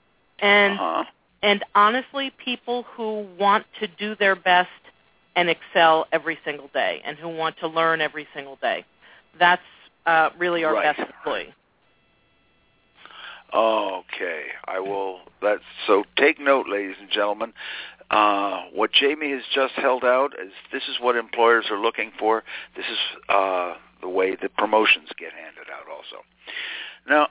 and 0.40 0.74
uh-huh. 0.74 1.04
and 1.42 1.64
honestly, 1.74 2.32
people 2.44 2.84
who 2.96 3.26
want 3.38 3.64
to 3.80 3.86
do 3.86 4.14
their 4.16 4.36
best 4.36 4.68
and 5.36 5.48
excel 5.48 6.06
every 6.12 6.38
single 6.44 6.68
day, 6.72 7.02
and 7.04 7.16
who 7.16 7.28
want 7.28 7.56
to 7.58 7.68
learn 7.68 8.00
every 8.00 8.26
single 8.34 8.56
day. 8.56 8.84
That's 9.38 9.62
uh, 10.06 10.30
really 10.38 10.64
our 10.64 10.74
Right. 10.74 10.96
best 10.96 11.10
employee. 11.10 11.54
Okay, 13.52 14.46
I 14.66 14.80
will. 14.80 15.20
That's 15.40 15.62
so. 15.86 16.04
Take 16.16 16.40
note, 16.40 16.66
ladies 16.68 16.96
and 17.00 17.08
gentlemen. 17.10 17.52
Uh, 18.10 18.62
what 18.72 18.90
Jaime 18.94 19.30
has 19.30 19.42
just 19.54 19.74
held 19.74 20.04
out 20.04 20.32
is 20.40 20.52
this 20.72 20.82
is 20.88 20.96
what 21.00 21.16
employers 21.16 21.66
are 21.70 21.78
looking 21.78 22.10
for. 22.18 22.42
This 22.76 22.84
is 22.86 22.98
uh, 23.28 23.74
the 24.02 24.08
way 24.08 24.36
the 24.36 24.48
promotions 24.48 25.08
get 25.16 25.32
handed 25.32 25.70
out. 25.72 25.86
Also, 25.88 26.24
now, 27.08 27.28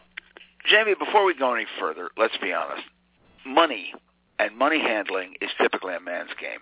Jaime, 0.65 0.93
before 0.95 1.25
we 1.25 1.33
go 1.33 1.53
any 1.53 1.65
further, 1.79 2.09
let's 2.17 2.37
be 2.37 2.53
honest. 2.53 2.83
Money 3.45 3.93
and 4.39 4.57
money 4.57 4.79
handling 4.79 5.35
is 5.41 5.49
typically 5.61 5.95
a 5.95 5.99
man's 5.99 6.31
game. 6.39 6.59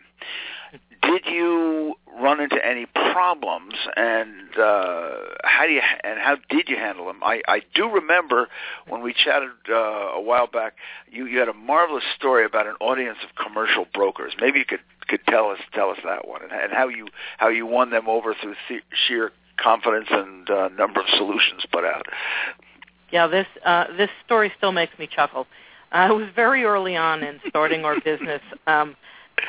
Did 1.02 1.26
you 1.26 1.96
run 2.20 2.40
into 2.40 2.64
any 2.66 2.86
problems, 2.86 3.74
and 3.96 4.58
uh, 4.58 5.10
how 5.44 5.66
do 5.66 5.74
you 5.74 5.82
and 6.04 6.20
how 6.20 6.38
did 6.50 6.70
you 6.70 6.78
handle 6.78 7.08
them? 7.08 7.22
I, 7.24 7.42
I 7.48 7.62
do 7.74 7.90
remember 7.90 8.48
when 8.88 9.02
we 9.02 9.14
chatted 9.14 9.50
uh, 9.70 9.74
a 9.74 10.22
while 10.22 10.48
back. 10.48 10.76
You, 11.12 11.26
you 11.26 11.40
had 11.40 11.50
a 11.50 11.54
marvelous 11.54 12.04
story 12.16 12.46
about 12.46 12.68
an 12.68 12.76
audience 12.80 13.18
of 13.24 13.36
commercial 13.44 13.86
brokers. 13.94 14.34
Maybe 14.40 14.60
you 14.60 14.66
could 14.66 14.80
could 15.08 15.26
tell 15.28 15.50
us 15.50 15.60
tell 15.74 15.90
us 15.90 15.98
that 16.06 16.28
one 16.28 16.44
and, 16.44 16.52
and 16.52 16.72
how 16.72 16.88
you 16.88 17.08
how 17.38 17.50
you 17.50 17.66
won 17.66 17.90
them 17.90 18.08
over 18.08 18.34
through 18.40 18.56
sheer 19.08 19.32
confidence 19.58 20.08
and 20.10 20.50
uh, 20.50 20.70
number 20.70 21.02
of 21.02 21.08
solutions 21.18 21.66
put 21.72 21.84
out. 21.84 22.06
Yeah, 23.12 23.28
this 23.28 23.48
uh, 23.66 23.86
this 23.98 24.10
story 24.26 24.52
still 24.58 24.72
makes 24.72 24.98
me 24.98 25.08
chuckle. 25.08 25.48
Uh, 25.92 26.08
it 26.10 26.14
was 26.16 26.28
very 26.36 26.64
early 26.64 26.96
on 26.96 27.22
in 27.24 27.40
starting 27.50 27.86
our 27.86 28.00
business. 28.00 28.42
Um, 28.68 28.96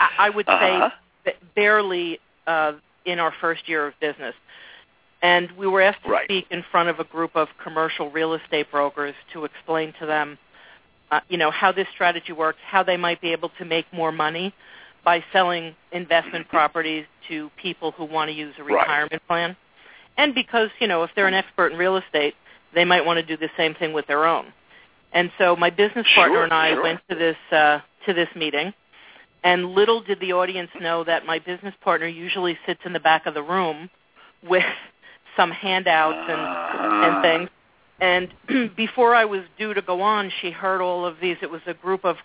I, 0.01 0.27
I 0.27 0.31
would 0.31 0.47
say 0.47 0.77
Uh-huh. 0.77 0.91
ba- 1.25 1.33
barely 1.55 2.19
uh, 2.47 2.73
in 3.05 3.19
our 3.19 3.33
first 3.41 3.69
year 3.69 3.87
of 3.87 3.95
business, 4.01 4.35
and 5.23 5.51
we 5.53 5.67
were 5.67 5.83
asked 5.83 6.03
to 6.05 6.11
Right. 6.11 6.25
speak 6.25 6.47
in 6.51 6.65
front 6.71 6.89
of 6.89 6.99
a 6.99 7.05
group 7.05 7.37
of 7.37 7.49
commercial 7.63 8.11
real 8.11 8.35
estate 8.35 8.71
brokers 8.71 9.15
to 9.33 9.45
explain 9.45 9.93
to 10.01 10.07
them, 10.07 10.39
uh, 11.11 11.21
you 11.29 11.37
know, 11.37 11.51
how 11.51 11.71
this 11.73 11.87
strategy 11.95 12.33
works, 12.33 12.59
how 12.67 12.83
they 12.83 12.97
might 12.97 13.21
be 13.21 13.33
able 13.33 13.51
to 13.59 13.65
make 13.65 13.87
more 13.93 14.11
money 14.13 14.53
by 15.05 15.23
selling 15.33 15.77
investment 15.93 16.49
properties 16.57 17.05
to 17.29 17.51
people 17.61 17.93
who 17.93 18.05
want 18.05 18.29
to 18.31 18.35
use 18.35 18.55
a 18.59 18.65
Right. 18.65 18.81
retirement 18.81 19.23
plan, 19.29 19.57
and 20.17 20.35
because 20.35 20.71
you 20.81 20.89
know 20.89 21.03
if 21.05 21.11
they're 21.15 21.29
an 21.29 21.35
expert 21.35 21.73
in 21.73 21.79
real 21.79 21.97
estate 21.97 22.35
they 22.75 22.85
might 22.85 23.05
want 23.05 23.19
to 23.19 23.23
do 23.25 23.37
the 23.37 23.51
same 23.57 23.75
thing 23.75 23.93
with 23.93 24.07
their 24.07 24.25
own. 24.27 24.47
And 25.13 25.31
so 25.39 25.55
my 25.57 25.71
business 25.71 26.07
partner 26.15 26.37
Sure, 26.37 26.45
and 26.45 26.53
I 26.53 26.71
sure. 26.71 26.83
went 26.83 27.01
to 27.11 27.15
this 27.17 27.37
uh, 27.51 27.81
to 28.07 28.15
this 28.15 28.29
meeting, 28.35 28.73
and 29.45 29.71
little 29.73 30.01
did 30.03 30.21
the 30.21 30.33
audience 30.33 30.71
know 30.81 31.05
that 31.05 31.27
my 31.27 31.39
business 31.39 31.75
partner 31.83 32.07
usually 32.07 32.59
sits 32.67 32.81
in 32.85 32.93
the 32.93 33.01
back 33.01 33.27
of 33.27 33.35
the 33.35 33.43
room 33.43 33.91
with 34.49 34.65
some 35.37 35.51
handouts 35.51 36.19
and 36.29 36.41
and 36.41 37.13
Uh-huh. 37.13 37.23
things. 37.23 37.51
And 38.01 38.75
before 38.77 39.15
I 39.15 39.25
was 39.25 39.43
due 39.59 39.75
to 39.75 39.83
go 39.83 40.01
on, 40.03 40.31
she 40.41 40.51
heard 40.51 40.81
all 40.81 41.05
of 41.07 41.17
these. 41.21 41.37
It 41.43 41.51
was 41.51 41.61
a 41.67 41.75
group 41.75 42.05
of 42.05 42.17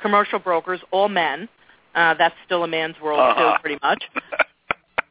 commercial 0.00 0.38
brokers, 0.38 0.80
all 0.92 1.08
men. 1.08 1.48
Uh, 1.94 2.14
that's 2.14 2.34
still 2.46 2.62
a 2.64 2.68
man's 2.68 2.94
world 3.02 3.18
Uh-huh. 3.20 3.54
too, 3.56 3.60
pretty 3.60 3.78
much. 3.82 4.02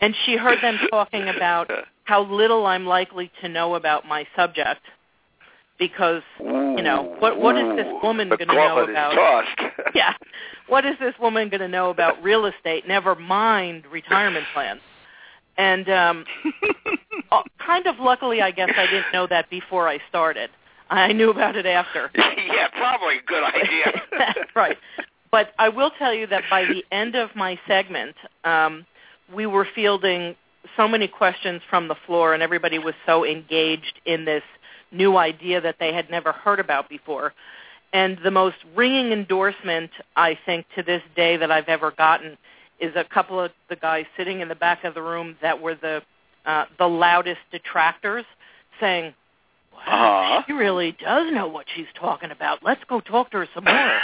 and 0.02 0.16
she 0.26 0.38
heard 0.38 0.60
them 0.62 0.80
talking 0.90 1.28
about 1.28 1.70
how 2.10 2.24
little 2.24 2.66
I'm 2.66 2.88
likely 2.88 3.32
to 3.42 3.48
know 3.48 3.76
about 3.76 4.08
my 4.08 4.26
subject 4.36 4.82
because 5.78 6.24
you 6.40 6.82
know 6.82 7.16
what 7.20 7.40
what 7.40 7.56
is 7.56 7.76
this 7.76 7.86
woman 8.02 8.30
going 8.30 8.48
to 8.48 8.54
know 8.54 8.80
about 8.80 9.46
yeah. 9.96 10.16
What 10.68 10.86
is 10.86 10.96
this 11.00 11.14
woman 11.22 11.50
going 11.50 11.62
to 11.62 11.68
know 11.68 11.92
about 11.92 12.22
real 12.24 12.48
estate? 12.48 12.88
Never 12.88 13.14
mind 13.14 13.84
retirement 13.92 14.46
plans. 14.54 14.82
And 15.60 15.88
um 15.88 16.26
uh, 17.32 17.44
kind 17.64 17.86
of 17.86 18.00
luckily 18.00 18.42
I 18.42 18.50
guess 18.50 18.72
I 18.76 18.88
didn't 18.88 19.14
know 19.14 19.28
that 19.28 19.48
before 19.52 19.88
I 19.88 20.00
started. 20.10 20.50
I 20.90 21.14
knew 21.14 21.30
about 21.30 21.56
it 21.56 21.68
after. 21.68 22.10
Yeah, 22.16 22.70
probably 22.70 23.18
a 23.20 23.22
good 23.28 23.44
idea. 23.44 24.02
right. 24.56 24.78
But 25.30 25.52
I 25.60 25.70
will 25.70 25.92
tell 26.00 26.16
you 26.16 26.26
that 26.26 26.42
by 26.50 26.66
the 26.66 26.84
end 26.92 27.14
of 27.14 27.30
my 27.36 27.60
segment 27.68 28.16
um 28.44 28.88
we 29.32 29.46
were 29.46 29.68
fielding 29.76 30.36
so 30.76 30.88
many 30.88 31.08
questions 31.08 31.62
from 31.70 31.88
the 31.88 31.96
floor 32.06 32.34
and 32.34 32.44
everybody 32.44 32.80
was 32.80 32.94
so 33.06 33.26
engaged 33.26 34.00
in 34.06 34.26
this 34.26 34.44
new 34.92 35.18
idea 35.18 35.62
that 35.62 35.76
they 35.80 35.94
had 35.94 36.10
never 36.10 36.32
heard 36.32 36.60
about 36.60 36.90
before. 36.90 37.34
And 37.94 38.18
the 38.24 38.32
most 38.32 38.58
ringing 38.76 39.12
endorsement, 39.12 39.92
I 40.16 40.38
think, 40.46 40.66
to 40.76 40.84
this 40.84 41.02
day 41.16 41.38
that 41.38 41.52
I've 41.52 41.68
ever 41.70 41.92
gotten 41.92 42.38
is 42.80 42.96
a 42.96 43.04
couple 43.04 43.40
of 43.40 43.52
the 43.70 43.76
guys 43.76 44.06
sitting 44.16 44.42
in 44.42 44.48
the 44.48 44.56
back 44.56 44.84
of 44.84 44.94
the 44.94 45.02
room 45.02 45.36
that 45.42 45.60
were 45.62 45.76
the 45.76 46.02
uh, 46.46 46.66
the 46.78 46.88
loudest 46.88 47.40
detractors, 47.52 48.26
saying, 48.80 49.14
"Wow, 49.74 50.22
Uh-huh. 50.38 50.44
she 50.48 50.54
really 50.54 50.96
does 51.04 51.32
know 51.34 51.48
what 51.48 51.66
she's 51.76 51.86
talking 52.00 52.32
about. 52.32 52.64
Let's 52.64 52.84
go 52.88 53.02
talk 53.02 53.32
to 53.32 53.38
her 53.40 53.48
some 53.54 53.66
more." 53.66 54.00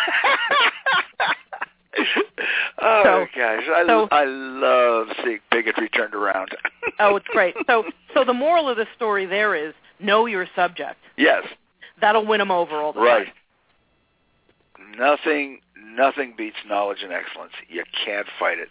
oh 2.81 3.01
So- 3.03 3.25
gosh, 3.35 3.63
I, 3.67 3.83
so- 3.87 4.07
I 4.11 4.25
love 4.25 5.07
seeing 5.23 5.39
bigotry 5.51 5.89
turned 5.89 6.13
around. 6.13 6.49
oh, 6.99 7.15
it's 7.15 7.27
great. 7.27 7.55
So, 7.67 7.83
so 8.13 8.23
the 8.23 8.33
moral 8.33 8.69
of 8.69 8.77
the 8.77 8.87
story 8.95 9.25
there 9.25 9.55
is 9.55 9.73
know 9.99 10.25
your 10.25 10.47
subject. 10.55 10.97
yes, 11.17 11.43
That'll 12.01 12.25
win 12.25 12.39
them 12.39 12.51
over 12.51 12.75
all 12.75 12.91
the 12.91 12.99
right. 12.99 13.25
time. 13.25 13.33
Nothing, 14.97 15.59
nothing 15.77 16.33
beats 16.37 16.57
knowledge 16.67 16.99
and 17.03 17.11
excellence. 17.11 17.53
You 17.69 17.83
can't 18.05 18.27
fight 18.39 18.59
it. 18.59 18.69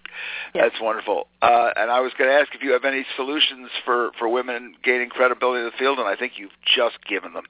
Yeah. 0.54 0.62
That's 0.62 0.80
wonderful. 0.80 1.28
Uh, 1.42 1.70
and 1.76 1.90
I 1.90 2.00
was 2.00 2.12
going 2.18 2.30
to 2.30 2.36
ask 2.36 2.54
if 2.54 2.62
you 2.62 2.72
have 2.72 2.84
any 2.84 3.04
solutions 3.16 3.70
for 3.84 4.10
for 4.18 4.28
women 4.28 4.74
gaining 4.82 5.08
credibility 5.08 5.60
in 5.60 5.66
the 5.66 5.76
field, 5.78 5.98
and 5.98 6.08
I 6.08 6.16
think 6.16 6.34
you've 6.36 6.50
just 6.76 6.96
given 7.08 7.32
them. 7.32 7.44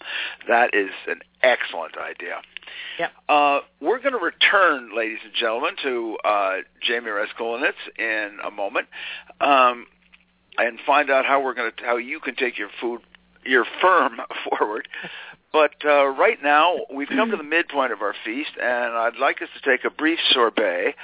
That 0.49 0.75
is 0.75 0.91
an 1.09 1.21
excellent 1.43 1.97
idea. 1.97 2.41
Yep. 2.99 3.13
Uh, 3.29 3.61
we're 3.81 3.99
going 3.99 4.13
to 4.13 4.19
return, 4.19 4.97
ladies 4.97 5.19
and 5.25 5.35
gentlemen, 5.35 5.75
to 5.83 6.17
uh, 6.25 6.57
Jaime 6.83 7.09
Raskulinecz 7.09 7.73
in 7.99 8.39
a 8.45 8.51
moment, 8.51 8.89
um, 9.41 9.87
and 10.59 10.79
find 10.87 11.11
out 11.11 11.27
how 11.27 11.43
we're 11.43 11.55
going 11.55 11.71
to 11.77 11.85
how 11.85 11.97
you 11.97 12.21
can 12.21 12.35
take 12.37 12.59
your 12.59 12.71
food 12.81 13.01
your 13.45 13.65
firm 13.81 14.21
forward. 14.49 14.89
But 15.55 15.75
uh, 15.85 16.09
right 16.09 16.43
now, 16.43 16.79
we've 16.93 17.07
come 17.07 17.31
to 17.31 17.37
the 17.37 17.45
midpoint 17.45 17.93
of 17.93 18.03
our 18.03 18.15
feast, 18.25 18.51
and 18.61 18.93
I'd 18.93 19.19
like 19.21 19.41
us 19.41 19.49
to 19.55 19.71
take 19.71 19.85
a 19.85 19.91
brief 19.91 20.19
sorbet 20.33 20.97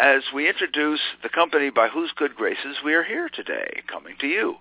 as 0.00 0.22
we 0.34 0.48
introduce 0.48 0.98
the 1.22 1.28
company 1.28 1.70
by 1.70 1.86
whose 1.86 2.10
good 2.16 2.34
graces 2.34 2.78
we 2.84 2.94
are 2.94 3.04
here 3.04 3.30
today, 3.32 3.82
coming 3.86 4.16
to 4.18 4.26
you. 4.26 4.56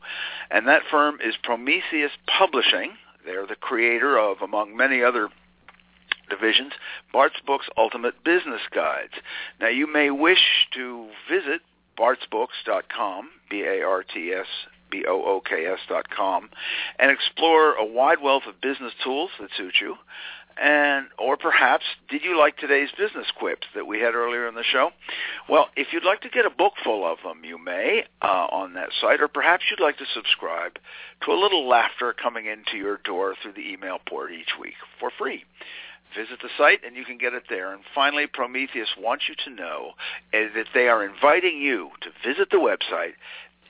And 0.51 0.67
that 0.67 0.83
firm 0.91 1.17
is 1.19 1.33
Prometheus 1.41 2.11
Publishing. 2.27 2.91
They're 3.25 3.47
the 3.47 3.55
creator 3.55 4.19
of, 4.19 4.43
among 4.43 4.77
many 4.77 5.01
other 5.01 5.29
divisions, 6.29 6.73
Bart's 7.11 7.41
Books 7.43 7.65
Ultimate 7.75 8.23
Business 8.23 8.61
Guides. 8.71 9.13
Now, 9.59 9.69
you 9.69 9.91
may 9.91 10.11
wish 10.11 10.67
to 10.75 11.09
visit 11.27 11.61
bartsbooks.com, 11.97 13.29
B-A-R-T-S, 13.49 14.47
B-O-O-K-S 14.93 15.79
dot 15.89 16.07
com, 16.09 16.49
and 16.99 17.09
explore 17.11 17.73
a 17.73 17.85
wide 17.85 18.21
wealth 18.21 18.43
of 18.47 18.61
business 18.61 18.93
tools 19.03 19.31
that 19.39 19.49
suit 19.57 19.75
you. 19.81 19.95
And, 20.55 21.07
or 21.17 21.35
perhaps, 21.35 21.83
did 22.09 22.21
you 22.23 22.37
like 22.37 22.57
today's 22.57 22.89
business 22.95 23.25
quips 23.35 23.65
that 23.73 23.87
we 23.87 23.99
had 23.99 24.13
earlier 24.13 24.47
in 24.47 24.53
the 24.53 24.63
show? 24.63 24.91
Well, 25.49 25.69
if 25.75 25.87
you'd 25.91 26.05
like 26.05 26.21
to 26.21 26.29
get 26.29 26.45
a 26.45 26.51
book 26.51 26.73
full 26.83 27.11
of 27.11 27.17
them, 27.23 27.43
you 27.43 27.57
may 27.57 28.03
uh, 28.21 28.47
on 28.51 28.75
that 28.75 28.89
site, 29.01 29.19
or 29.19 29.27
perhaps 29.27 29.63
you'd 29.71 29.83
like 29.83 29.97
to 29.97 30.05
subscribe 30.13 30.73
to 31.25 31.31
a 31.31 31.41
little 31.41 31.67
laughter 31.67 32.13
coming 32.13 32.45
into 32.45 32.77
your 32.77 32.97
door 33.03 33.33
through 33.41 33.53
the 33.53 33.67
email 33.67 33.97
port 34.07 34.31
each 34.31 34.53
week 34.61 34.75
for 34.99 35.09
free. 35.17 35.43
Visit 36.15 36.37
the 36.43 36.49
site 36.55 36.81
and 36.85 36.95
you 36.95 37.05
can 37.05 37.17
get 37.17 37.33
it 37.33 37.45
there. 37.49 37.73
And 37.73 37.81
finally, 37.95 38.27
Prometheus 38.27 38.89
wants 38.99 39.23
you 39.27 39.33
to 39.45 39.49
know 39.49 39.93
that 40.31 40.67
they 40.75 40.87
are 40.87 41.03
inviting 41.03 41.57
you 41.57 41.89
to 42.01 42.09
visit 42.23 42.51
the 42.51 42.57
website, 42.57 43.13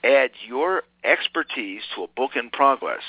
add 0.03 0.31
your 0.45 0.83
expertise 1.03 1.81
to 1.95 2.03
a 2.03 2.07
book 2.07 2.31
in 2.35 2.49
progress. 2.49 3.01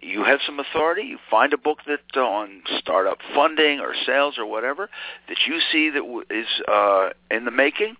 You 0.00 0.24
have 0.24 0.40
some 0.44 0.60
authority. 0.60 1.02
You 1.02 1.18
find 1.30 1.52
a 1.52 1.58
book 1.58 1.78
that 1.86 2.00
uh, 2.16 2.20
on 2.20 2.62
startup 2.78 3.18
funding 3.34 3.80
or 3.80 3.94
sales 4.04 4.36
or 4.38 4.46
whatever 4.46 4.90
that 5.28 5.38
you 5.46 5.60
see 5.72 5.90
that 5.90 6.00
w- 6.00 6.24
is 6.30 6.46
uh, 6.68 7.10
in 7.30 7.44
the 7.44 7.50
making. 7.50 7.96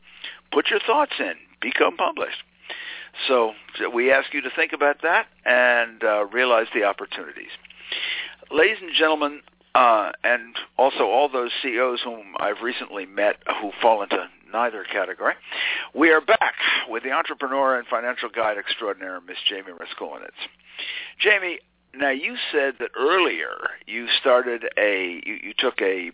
Put 0.52 0.70
your 0.70 0.80
thoughts 0.80 1.12
in. 1.18 1.34
Become 1.60 1.96
published. 1.96 2.42
So, 3.26 3.52
so 3.78 3.88
we 3.88 4.12
ask 4.12 4.34
you 4.34 4.42
to 4.42 4.50
think 4.54 4.72
about 4.72 5.02
that 5.02 5.26
and 5.44 6.04
uh, 6.04 6.26
realize 6.26 6.66
the 6.74 6.84
opportunities. 6.84 7.50
Ladies 8.50 8.76
and 8.82 8.92
gentlemen, 8.94 9.40
uh, 9.74 10.12
and 10.22 10.56
also 10.78 11.04
all 11.04 11.28
those 11.28 11.50
CEOs 11.62 12.00
whom 12.02 12.34
I've 12.38 12.62
recently 12.62 13.06
met 13.06 13.36
who 13.60 13.72
fall 13.80 14.02
into 14.02 14.16
neither 14.52 14.84
category. 14.84 15.34
We 15.94 16.10
are 16.10 16.20
back 16.20 16.54
with 16.88 17.02
the 17.02 17.12
entrepreneur 17.12 17.78
and 17.78 17.86
financial 17.86 18.28
guide 18.28 18.58
extraordinaire, 18.58 19.20
Miss 19.20 19.38
Jaime 19.48 19.72
Raskulinecz. 19.72 20.30
Jaime, 21.20 21.58
now 21.94 22.10
you 22.10 22.36
said 22.52 22.74
that 22.80 22.90
earlier 22.98 23.56
you 23.86 24.06
started 24.20 24.64
a, 24.78 25.20
you, 25.24 25.34
you 25.42 25.54
took 25.56 25.80
a 25.80 26.10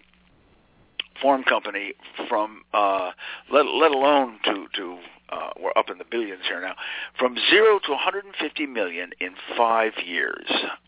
form 1.20 1.44
company 1.44 1.94
from, 2.28 2.62
uh, 2.72 3.12
let, 3.50 3.66
let 3.66 3.90
alone 3.90 4.38
to, 4.44 4.66
to 4.74 4.98
uh, 5.30 5.50
we're 5.60 5.72
up 5.76 5.88
in 5.90 5.98
the 5.98 6.04
billions 6.10 6.42
here 6.46 6.60
now, 6.60 6.74
from 7.18 7.36
zero 7.50 7.78
to 7.78 7.90
150 7.92 8.66
million 8.66 9.10
in 9.18 9.30
five 9.56 9.92
years. 10.04 10.46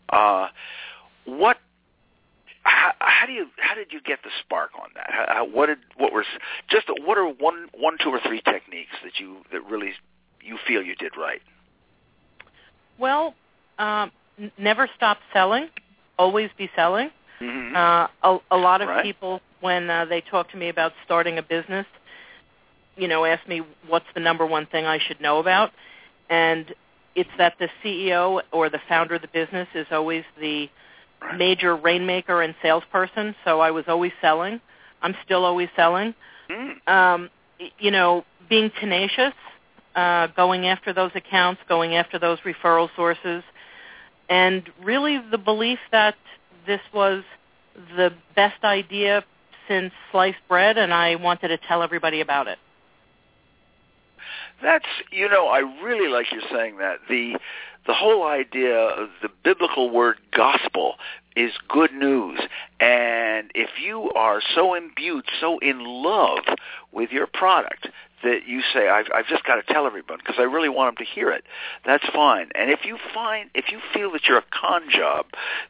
Uh, 0.09 0.47
what 1.25 1.57
how, 2.65 2.91
how 2.99 3.25
do 3.25 3.31
you 3.31 3.47
how 3.57 3.75
did 3.75 3.91
you 3.91 4.01
get 4.01 4.19
the 4.23 4.31
spark 4.43 4.71
on 4.81 4.89
that? 4.95 5.09
How, 5.09 5.45
what 5.45 5.67
did 5.67 5.77
what 5.97 6.11
was 6.11 6.25
just 6.69 6.87
what 7.05 7.17
are 7.17 7.27
one 7.27 7.67
one 7.77 7.97
two 8.03 8.09
or 8.09 8.19
three 8.25 8.41
techniques 8.41 8.91
that 9.03 9.19
you 9.19 9.37
that 9.51 9.63
really 9.69 9.93
you 10.41 10.57
feel 10.67 10.81
you 10.81 10.95
did 10.95 11.13
right? 11.17 11.41
Well, 12.97 13.35
um, 13.77 14.11
n- 14.39 14.51
never 14.57 14.89
stop 14.95 15.19
selling. 15.31 15.69
Always 16.17 16.49
be 16.57 16.69
selling. 16.75 17.09
Mm-hmm. 17.41 17.75
Uh, 17.75 18.07
a, 18.23 18.39
a 18.51 18.57
lot 18.57 18.81
of 18.81 18.87
Right. 18.87 19.03
people, 19.03 19.41
when 19.59 19.89
uh, 19.89 20.05
they 20.05 20.21
talk 20.21 20.49
to 20.51 20.57
me 20.57 20.69
about 20.69 20.93
starting 21.03 21.37
a 21.37 21.43
business, 21.43 21.85
you 22.95 23.07
know, 23.09 23.25
ask 23.25 23.45
me 23.47 23.61
what's 23.87 24.05
the 24.13 24.21
number 24.21 24.45
one 24.45 24.65
thing 24.67 24.85
I 24.85 24.99
should 24.99 25.19
know 25.19 25.39
about, 25.39 25.71
and 26.29 26.73
it's 27.13 27.29
that 27.37 27.55
the 27.59 27.67
CEO 27.83 28.41
or 28.51 28.69
the 28.69 28.79
founder 28.87 29.15
of 29.15 29.21
the 29.21 29.27
business 29.27 29.67
is 29.75 29.87
always 29.91 30.23
the 30.39 30.69
Right. 31.25 31.37
major 31.37 31.75
rainmaker 31.75 32.41
and 32.41 32.55
salesperson. 32.61 33.35
So 33.43 33.59
I 33.59 33.71
was 33.71 33.85
always 33.87 34.11
selling. 34.21 34.61
I'm 35.01 35.15
still 35.23 35.45
always 35.45 35.69
selling. 35.75 36.13
Mm. 36.49 36.87
um, 36.87 37.29
you 37.79 37.89
know, 37.89 38.23
being 38.49 38.71
tenacious, 38.79 39.33
uh, 39.95 40.27
going 40.27 40.67
after 40.67 40.93
those 40.93 41.11
accounts, 41.15 41.61
going 41.67 41.95
after 41.95 42.19
those 42.19 42.37
referral 42.39 42.89
sources, 42.95 43.43
and 44.29 44.69
really 44.83 45.19
the 45.31 45.37
belief 45.37 45.79
that 45.91 46.15
this 46.67 46.81
was 46.93 47.23
the 47.95 48.13
best 48.35 48.63
idea 48.63 49.23
since 49.67 49.91
sliced 50.11 50.37
bread, 50.47 50.77
and 50.77 50.93
I 50.93 51.15
wanted 51.15 51.47
to 51.49 51.57
tell 51.57 51.81
everybody 51.81 52.21
about 52.21 52.47
it. 52.47 52.59
That's 54.61 54.85
you 55.11 55.29
know 55.29 55.47
I 55.47 55.59
really 55.83 56.11
like 56.11 56.31
you 56.31 56.41
saying 56.51 56.77
that 56.77 56.99
the 57.09 57.37
the 57.87 57.93
whole 57.93 58.25
idea 58.25 58.75
of 58.75 59.09
the 59.21 59.29
biblical 59.43 59.89
word 59.89 60.17
gospel 60.31 60.95
is 61.35 61.51
good 61.67 61.91
news 61.91 62.39
and 62.79 63.51
if 63.53 63.69
you 63.83 64.09
are 64.13 64.41
so 64.53 64.73
imbued 64.73 65.25
so 65.39 65.59
in 65.59 65.79
love 65.83 66.43
with 66.91 67.11
your 67.11 67.27
product 67.27 67.87
that 68.23 68.47
you 68.47 68.61
say 68.73 68.87
I've 68.87 69.07
I've 69.13 69.27
just 69.27 69.43
got 69.43 69.55
to 69.55 69.73
tell 69.73 69.85
everyone 69.85 70.19
because 70.19 70.35
I 70.39 70.43
really 70.43 70.69
want 70.69 70.97
them 70.97 71.05
to 71.05 71.11
hear 71.11 71.31
it 71.31 71.43
that's 71.85 72.05
fine 72.13 72.49
and 72.55 72.71
if 72.71 72.85
you 72.85 72.97
find 73.13 73.49
if 73.53 73.65
you 73.71 73.79
feel 73.93 74.11
that 74.13 74.23
you're 74.27 74.37
a 74.37 74.45
con 74.51 74.83
job 74.89 75.25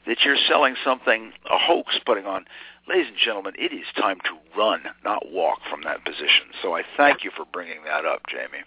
that 0.06 0.18
you're 0.24 0.38
selling 0.48 0.76
something 0.84 1.34
a 1.50 1.58
hoax 1.58 1.98
putting 2.06 2.26
on 2.26 2.46
Ladies 2.88 3.08
and 3.08 3.18
gentlemen, 3.18 3.54
it 3.58 3.74
is 3.74 3.86
time 3.98 4.20
to 4.26 4.38
run, 4.56 4.84
not 5.04 5.32
walk 5.32 5.60
from 5.70 5.82
that 5.84 6.06
position. 6.06 6.54
So 6.62 6.76
I 6.76 6.84
thank 6.96 7.24
you 7.24 7.32
for 7.36 7.44
bringing 7.52 7.84
that 7.86 8.06
up, 8.06 8.22
Jaime. 8.30 8.64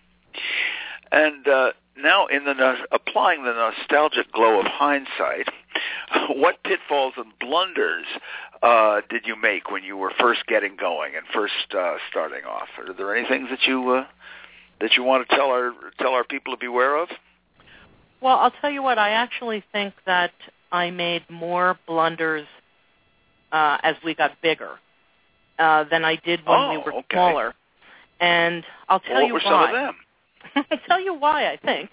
And 1.11 1.47
uh, 1.49 1.73
now, 1.97 2.27
in 2.27 2.45
the 2.45 2.55
no- 2.55 2.85
applying 2.93 3.45
the 3.45 3.53
nostalgic 3.53 4.33
glow 4.33 4.61
of 4.61 4.67
hindsight, 4.67 5.49
what 6.31 6.63
pitfalls 6.63 7.15
and 7.17 7.33
blunders 7.41 8.07
uh, 8.63 9.01
did 9.09 9.23
you 9.27 9.37
make 9.41 9.71
when 9.71 9.85
you 9.85 9.97
were 9.97 10.13
first 10.19 10.47
getting 10.47 10.77
going 10.77 11.15
and 11.17 11.25
first 11.33 11.75
uh, 11.77 11.97
starting 12.11 12.45
off? 12.45 12.69
Are 12.79 12.93
there 12.93 13.17
any 13.17 13.29
things 13.29 13.49
that 13.51 13.67
you 13.67 13.91
uh, 13.91 14.07
that 14.81 14.97
you 14.97 15.03
want 15.03 15.29
to 15.29 15.37
tell 15.37 15.51
our 15.51 15.73
tell 15.99 16.13
our 16.13 16.25
people 16.25 16.55
to 16.55 16.61
beware 16.61 16.97
of? 16.97 17.09
Well, 18.21 18.37
I'll 18.37 18.53
tell 18.61 18.71
you 18.71 18.83
what. 18.83 18.99
I 18.99 19.11
actually 19.11 19.63
think 19.73 19.95
that 20.07 20.33
I 20.73 20.91
made 20.91 21.23
more 21.31 21.79
blunders 21.87 22.47
uh, 23.53 23.79
as 23.83 23.97
we 24.05 24.15
got 24.15 24.41
bigger 24.43 24.79
uh, 25.59 25.85
than 25.85 26.05
I 26.05 26.17
did 26.17 26.41
when 26.45 26.59
oh, 26.59 26.71
we 26.71 26.79
were 26.79 26.95
okay. 26.95 27.07
smaller. 27.13 27.55
And 28.21 28.65
I'll 28.89 29.01
tell 29.01 29.15
well, 29.15 29.27
you 29.27 29.33
what 29.35 29.45
were 29.45 29.51
why. 29.51 29.67
some 29.67 29.75
of 29.77 29.81
them? 29.81 29.97
I'll 30.57 30.79
tell 30.87 31.01
you 31.01 31.15
why. 31.15 31.51
I 31.53 31.57
think 31.57 31.91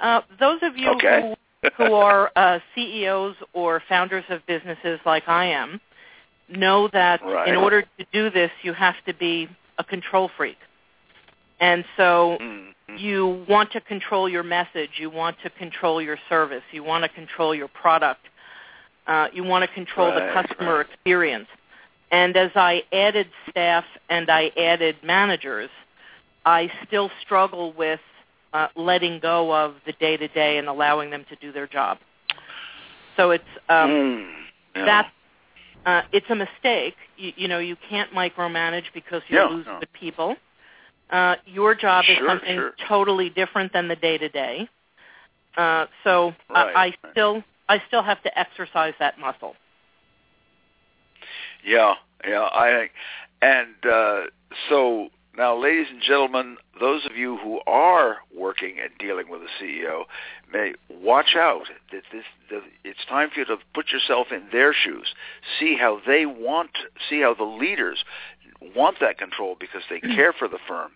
uh, 0.00 0.22
those 0.38 0.58
of 0.62 0.76
you 0.76 0.90
Okay. 0.90 1.34
who, 1.62 1.70
who 1.76 1.92
are 1.94 2.30
uh, 2.36 2.58
CEOs 2.74 3.36
or 3.52 3.82
founders 3.88 4.24
of 4.28 4.44
businesses 4.46 5.00
like 5.04 5.28
I 5.28 5.46
am 5.46 5.80
know 6.48 6.88
that 6.88 7.22
Right. 7.22 7.48
in 7.48 7.56
order 7.56 7.82
to 7.82 8.06
do 8.12 8.30
this, 8.30 8.50
you 8.62 8.72
have 8.72 8.96
to 9.06 9.14
be 9.14 9.48
a 9.78 9.84
control 9.84 10.28
freak. 10.36 10.58
And 11.60 11.84
so 11.96 12.38
Mhm. 12.40 12.74
you 12.96 13.44
want 13.48 13.70
to 13.72 13.80
control 13.80 14.28
your 14.28 14.42
message. 14.42 14.98
You 14.98 15.10
want 15.10 15.38
to 15.42 15.50
control 15.50 16.02
your 16.02 16.18
service. 16.28 16.64
You 16.72 16.82
want 16.82 17.04
to 17.04 17.08
control 17.08 17.54
your 17.54 17.68
product. 17.68 18.26
Uh, 19.06 19.28
you 19.32 19.44
want 19.44 19.62
to 19.62 19.68
control 19.68 20.12
the 20.12 20.20
customer 20.32 20.76
right. 20.78 20.86
experience. 20.86 21.48
And 22.10 22.36
as 22.36 22.50
I 22.56 22.82
added 22.92 23.28
staff 23.48 23.84
and 24.08 24.28
I 24.30 24.50
added 24.56 24.96
managers, 25.02 25.70
I 26.50 26.68
still 26.86 27.10
struggle 27.22 27.72
with 27.74 28.00
uh, 28.52 28.66
letting 28.74 29.20
go 29.20 29.54
of 29.54 29.76
the 29.86 29.92
day 29.92 30.16
to 30.16 30.26
day 30.28 30.58
and 30.58 30.66
allowing 30.68 31.08
them 31.10 31.24
to 31.28 31.36
do 31.36 31.52
their 31.52 31.68
job. 31.68 31.98
So 33.16 33.30
it's 33.30 33.44
um, 33.68 33.90
Mm, 33.90 34.30
yeah. 34.74 34.84
that's 34.84 35.08
uh, 35.86 36.02
it's 36.12 36.26
a 36.28 36.34
mistake. 36.34 36.96
You, 37.16 37.32
you 37.36 37.48
know, 37.48 37.58
you 37.60 37.76
can't 37.88 38.10
micromanage 38.12 38.86
because 38.92 39.22
you 39.28 39.36
Yeah, 39.36 39.46
lose 39.48 39.66
no. 39.66 39.78
good 39.78 39.92
people. 39.92 40.36
Uh, 41.10 41.36
your 41.46 41.74
job 41.74 42.04
is 42.08 42.16
Sure, 42.18 42.28
something 42.28 42.56
sure. 42.56 42.72
totally 42.88 43.30
different 43.30 43.72
than 43.72 43.86
the 43.88 43.96
day 43.96 44.18
to 44.18 44.28
day. 44.28 44.68
Uh, 45.56 45.86
So 46.04 46.34
Right, 46.48 46.74
I, 46.74 46.80
I 46.80 46.84
right. 46.86 46.96
still 47.12 47.44
I 47.68 47.82
still 47.86 48.02
have 48.02 48.20
to 48.24 48.38
exercise 48.38 48.94
that 48.98 49.18
muscle. 49.20 49.54
Yeah, 51.64 51.94
yeah. 52.26 52.48
I 52.52 52.90
and 53.40 53.86
uh, 53.86 54.22
so 54.68 55.08
now, 55.36 55.56
ladies 55.56 55.86
and 55.90 56.02
gentlemen, 56.02 56.56
those 56.80 57.06
of 57.06 57.16
you 57.16 57.36
who 57.38 57.60
are 57.66 58.18
working 58.36 58.76
and 58.82 58.90
dealing 58.98 59.28
with 59.28 59.42
a 59.42 59.62
CEO 59.62 60.04
may 60.52 60.72
watch 60.90 61.36
out 61.36 61.66
that 61.92 62.02
this. 62.12 62.24
The, 62.48 62.60
it's 62.82 63.04
time 63.08 63.30
for 63.32 63.40
you 63.40 63.46
to 63.46 63.56
put 63.72 63.90
yourself 63.90 64.28
in 64.32 64.48
their 64.50 64.74
shoes. 64.74 65.14
See 65.58 65.76
how 65.78 66.00
they 66.04 66.26
want. 66.26 66.70
See 67.08 67.20
how 67.20 67.34
the 67.34 67.44
leaders 67.44 68.04
want 68.74 68.98
that 69.00 69.18
control 69.18 69.56
because 69.58 69.82
they 69.88 70.00
care 70.00 70.32
for 70.32 70.48
the 70.48 70.58
firm. 70.66 70.90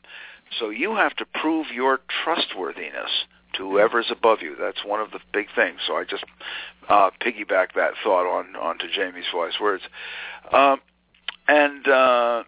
So 0.58 0.68
you 0.70 0.96
have 0.96 1.14
to 1.16 1.24
prove 1.24 1.68
your 1.72 2.00
trustworthiness 2.24 3.10
to 3.54 3.70
whoever's 3.70 4.10
above 4.10 4.42
you. 4.42 4.56
That's 4.58 4.84
one 4.84 5.00
of 5.00 5.12
the 5.12 5.20
big 5.32 5.46
things. 5.54 5.78
So 5.86 5.94
I 5.94 6.04
just 6.04 6.24
uh, 6.88 7.10
piggyback 7.20 7.74
that 7.76 7.92
thought 8.02 8.26
on 8.26 8.56
onto 8.56 8.86
Jaime's 8.92 9.26
wise 9.32 9.54
words. 9.60 9.84
Um, 10.52 10.80
and 11.46 11.86
uh, 11.86 12.42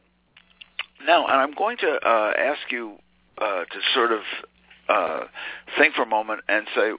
now, 1.07 1.27
and 1.27 1.37
I'm 1.37 1.53
going 1.53 1.77
to 1.79 1.89
uh, 1.89 2.33
ask 2.37 2.71
you 2.71 2.97
uh, 3.39 3.65
to 3.65 3.81
sort 3.95 4.13
of 4.13 4.21
uh, 4.89 5.25
think 5.79 5.95
for 5.95 6.03
a 6.03 6.07
moment 6.07 6.41
and 6.49 6.67
say 6.75 6.93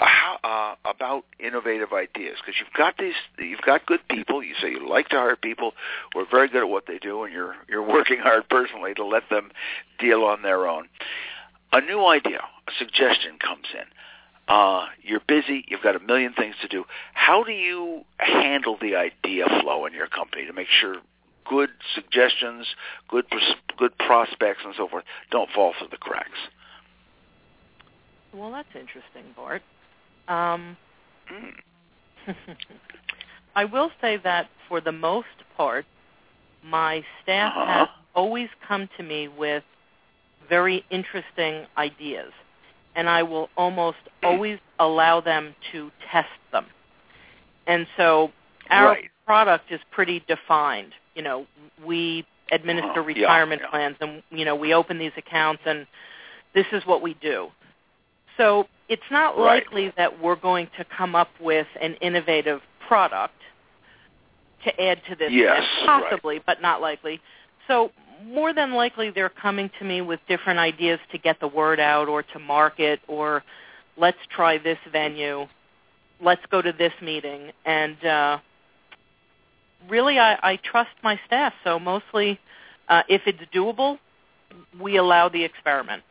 how, 0.00 0.38
uh, 0.44 0.90
about 0.90 1.24
innovative 1.40 1.92
ideas 1.92 2.36
because 2.40 2.60
you've 2.60 2.72
got 2.76 2.98
these, 2.98 3.14
you've 3.38 3.62
got 3.62 3.86
good 3.86 4.00
people. 4.08 4.42
You 4.42 4.54
say 4.60 4.70
you 4.70 4.88
like 4.88 5.08
to 5.08 5.16
hire 5.16 5.36
people 5.36 5.72
who 6.12 6.20
are 6.20 6.26
very 6.30 6.48
good 6.48 6.62
at 6.62 6.68
what 6.68 6.86
they 6.86 6.98
do, 6.98 7.24
and 7.24 7.32
you're 7.32 7.56
you're 7.68 7.86
working 7.86 8.18
hard 8.18 8.48
personally 8.48 8.94
to 8.94 9.04
let 9.04 9.28
them 9.30 9.50
deal 9.98 10.24
on 10.24 10.42
their 10.42 10.66
own. 10.66 10.88
A 11.72 11.80
new 11.80 12.04
idea, 12.04 12.40
a 12.68 12.72
suggestion 12.78 13.38
comes 13.38 13.66
in. 13.72 13.84
Uh, 14.48 14.86
you're 15.02 15.22
busy. 15.26 15.64
You've 15.68 15.82
got 15.82 15.96
a 15.96 16.00
million 16.00 16.34
things 16.34 16.56
to 16.60 16.68
do. 16.68 16.84
How 17.14 17.44
do 17.44 17.52
you 17.52 18.04
handle 18.18 18.76
the 18.80 18.96
idea 18.96 19.46
flow 19.62 19.86
in 19.86 19.94
your 19.94 20.08
company 20.08 20.46
to 20.46 20.52
make 20.52 20.68
sure 20.68 20.96
good 21.48 21.70
suggestions, 21.94 22.66
good 23.08 23.28
pros- 23.28 23.54
good 23.78 23.96
prospects, 23.98 24.60
and 24.64 24.74
so 24.76 24.88
forth 24.88 25.04
don't 25.30 25.50
fall 25.50 25.72
through 25.78 25.88
the 25.90 25.96
cracks? 25.96 26.38
Well, 28.34 28.50
that's 28.50 28.68
interesting, 28.74 29.24
Bart. 29.36 29.62
Um, 30.28 30.76
Mm. 31.32 31.54
I 33.56 33.64
will 33.64 33.90
say 34.00 34.16
that 34.18 34.48
for 34.68 34.80
the 34.80 34.92
most 34.92 35.26
part, 35.56 35.84
my 36.64 37.04
staff 37.22 37.52
Uh-huh. 37.56 37.66
has 37.66 37.88
always 38.14 38.48
come 38.66 38.88
to 38.96 39.02
me 39.02 39.28
with 39.28 39.62
very 40.48 40.84
interesting 40.90 41.66
ideas, 41.76 42.32
and 42.96 43.08
I 43.08 43.22
will 43.22 43.48
almost 43.56 43.98
always 44.22 44.58
allow 44.78 45.20
them 45.20 45.54
to 45.72 45.90
test 46.10 46.28
them. 46.50 46.66
And 47.66 47.86
so 47.96 48.32
our 48.70 48.88
Right. 48.88 49.10
product 49.26 49.70
is 49.70 49.80
pretty 49.90 50.20
defined. 50.20 50.94
You 51.14 51.22
know, 51.22 51.46
we 51.84 52.24
administer 52.50 53.00
Uh-huh. 53.00 53.08
Yeah, 53.08 53.22
retirement 53.22 53.62
yeah. 53.62 53.70
plans, 53.70 53.96
and 54.00 54.22
you 54.30 54.44
know, 54.44 54.54
we 54.54 54.74
open 54.74 54.98
these 54.98 55.12
accounts, 55.16 55.62
and 55.66 55.86
this 56.54 56.66
is 56.72 56.84
what 56.86 57.02
we 57.02 57.14
do. 57.14 57.50
So 58.36 58.66
it's 58.88 59.02
not 59.10 59.36
Right. 59.38 59.62
likely 59.66 59.92
that 59.96 60.20
we're 60.20 60.36
going 60.36 60.68
to 60.78 60.84
come 60.84 61.14
up 61.14 61.30
with 61.40 61.66
an 61.80 61.94
innovative 61.96 62.62
product 62.86 63.34
to 64.64 64.80
add 64.82 65.04
to 65.06 65.14
this 65.16 65.30
Yes, 65.32 65.60
list. 65.60 65.88
right. 65.88 66.02
possibly, 66.04 66.38
but 66.46 66.60
not 66.62 66.80
likely. 66.80 67.20
So 67.68 67.90
more 68.24 68.52
than 68.52 68.72
likely 68.72 69.10
they're 69.10 69.28
coming 69.28 69.70
to 69.78 69.84
me 69.84 70.00
with 70.00 70.20
different 70.28 70.58
ideas 70.58 71.00
to 71.10 71.18
get 71.18 71.40
the 71.40 71.48
word 71.48 71.80
out 71.80 72.08
or 72.08 72.22
to 72.22 72.38
market 72.38 73.00
or 73.08 73.42
let's 73.96 74.18
try 74.30 74.58
this 74.58 74.78
venue, 74.90 75.46
let's 76.20 76.44
go 76.50 76.62
to 76.62 76.72
this 76.72 76.92
meeting. 77.00 77.50
And 77.64 78.04
uh, 78.04 78.38
really 79.88 80.18
I, 80.18 80.38
I 80.42 80.56
trust 80.56 80.90
my 81.02 81.18
staff. 81.26 81.52
So 81.64 81.78
mostly 81.78 82.38
uh, 82.88 83.02
if 83.08 83.22
it's 83.26 83.42
doable, 83.54 83.98
we 84.80 84.96
allow 84.96 85.28
the 85.28 85.44
experiment. 85.44 86.02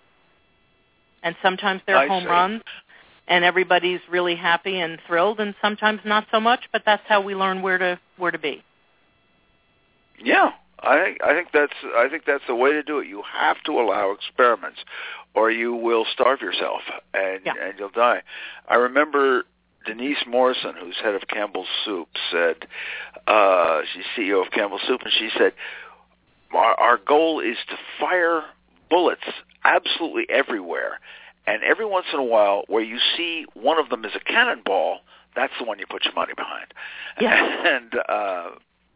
And 1.24 1.36
sometimes 1.42 1.82
they're 1.86 1.98
I 1.98 2.08
home 2.08 2.24
see. 2.24 2.30
runs 2.30 2.62
and 3.28 3.46
everybody's 3.46 4.02
really 4.10 4.36
happy 4.36 4.80
and 4.80 5.00
thrilled 5.08 5.40
and 5.40 5.54
sometimes 5.62 6.02
not 6.04 6.26
so 6.32 6.40
much, 6.40 6.62
but 6.72 6.84
that's 6.86 7.04
how 7.08 7.22
we 7.22 7.36
learn 7.36 7.62
where 7.62 7.78
to 7.78 8.00
where 8.18 8.32
to 8.32 8.40
be. 8.40 8.64
Yeah, 10.24 10.52
I 10.80 11.04
think 11.04 11.24
I 11.24 11.34
think 11.34 11.50
that's 11.54 11.74
I 11.96 12.08
think 12.10 12.24
that's 12.26 12.44
the 12.48 12.56
way 12.56 12.72
to 12.72 12.84
do 12.84 13.00
it. 13.00 13.08
You 13.08 13.24
have 13.32 13.62
to 13.66 13.74
allow 13.74 14.12
experiments, 14.12 14.80
or 15.36 15.52
you 15.52 15.74
will 15.74 16.06
starve 16.12 16.42
yourself 16.42 16.82
and 17.14 17.42
Yeah. 17.46 17.54
and 17.62 17.78
you'll 17.78 17.90
die. 17.90 18.22
I 18.68 18.76
remember 18.76 19.44
Denise 19.86 20.24
Morrison, 20.28 20.74
who's 20.80 20.96
head 21.02 21.16
of 21.16 21.28
Campbell's 21.28 21.68
Soup, 21.86 22.08
said 22.32 22.68
uh, 23.28 23.82
she's 23.94 24.06
CEO 24.18 24.46
of 24.46 24.52
Campbell's 24.52 24.82
Soup, 24.88 25.02
and 25.02 25.12
she 25.12 25.30
said 25.38 25.54
our, 26.54 26.80
our 26.80 26.98
goal 26.98 27.40
is 27.40 27.58
to 27.70 27.78
fire 28.00 28.44
bullets 28.90 29.24
absolutely 29.64 30.26
everywhere, 30.30 31.00
and 31.48 31.64
every 31.64 31.86
once 31.86 32.08
in 32.14 32.20
a 32.20 32.24
while, 32.24 32.64
where 32.68 32.84
you 32.84 33.00
see 33.18 33.46
one 33.54 33.80
of 33.80 33.90
them 33.90 34.06
is 34.06 34.12
a 34.16 34.20
cannonball, 34.20 35.00
that's 35.36 35.54
the 35.60 35.66
one 35.66 35.80
you 35.80 35.86
put 35.90 36.04
your 36.06 36.14
money 36.14 36.34
behind. 36.36 36.74
Yeah. 37.20 37.76
and 37.76 37.94
uh, 37.96 38.50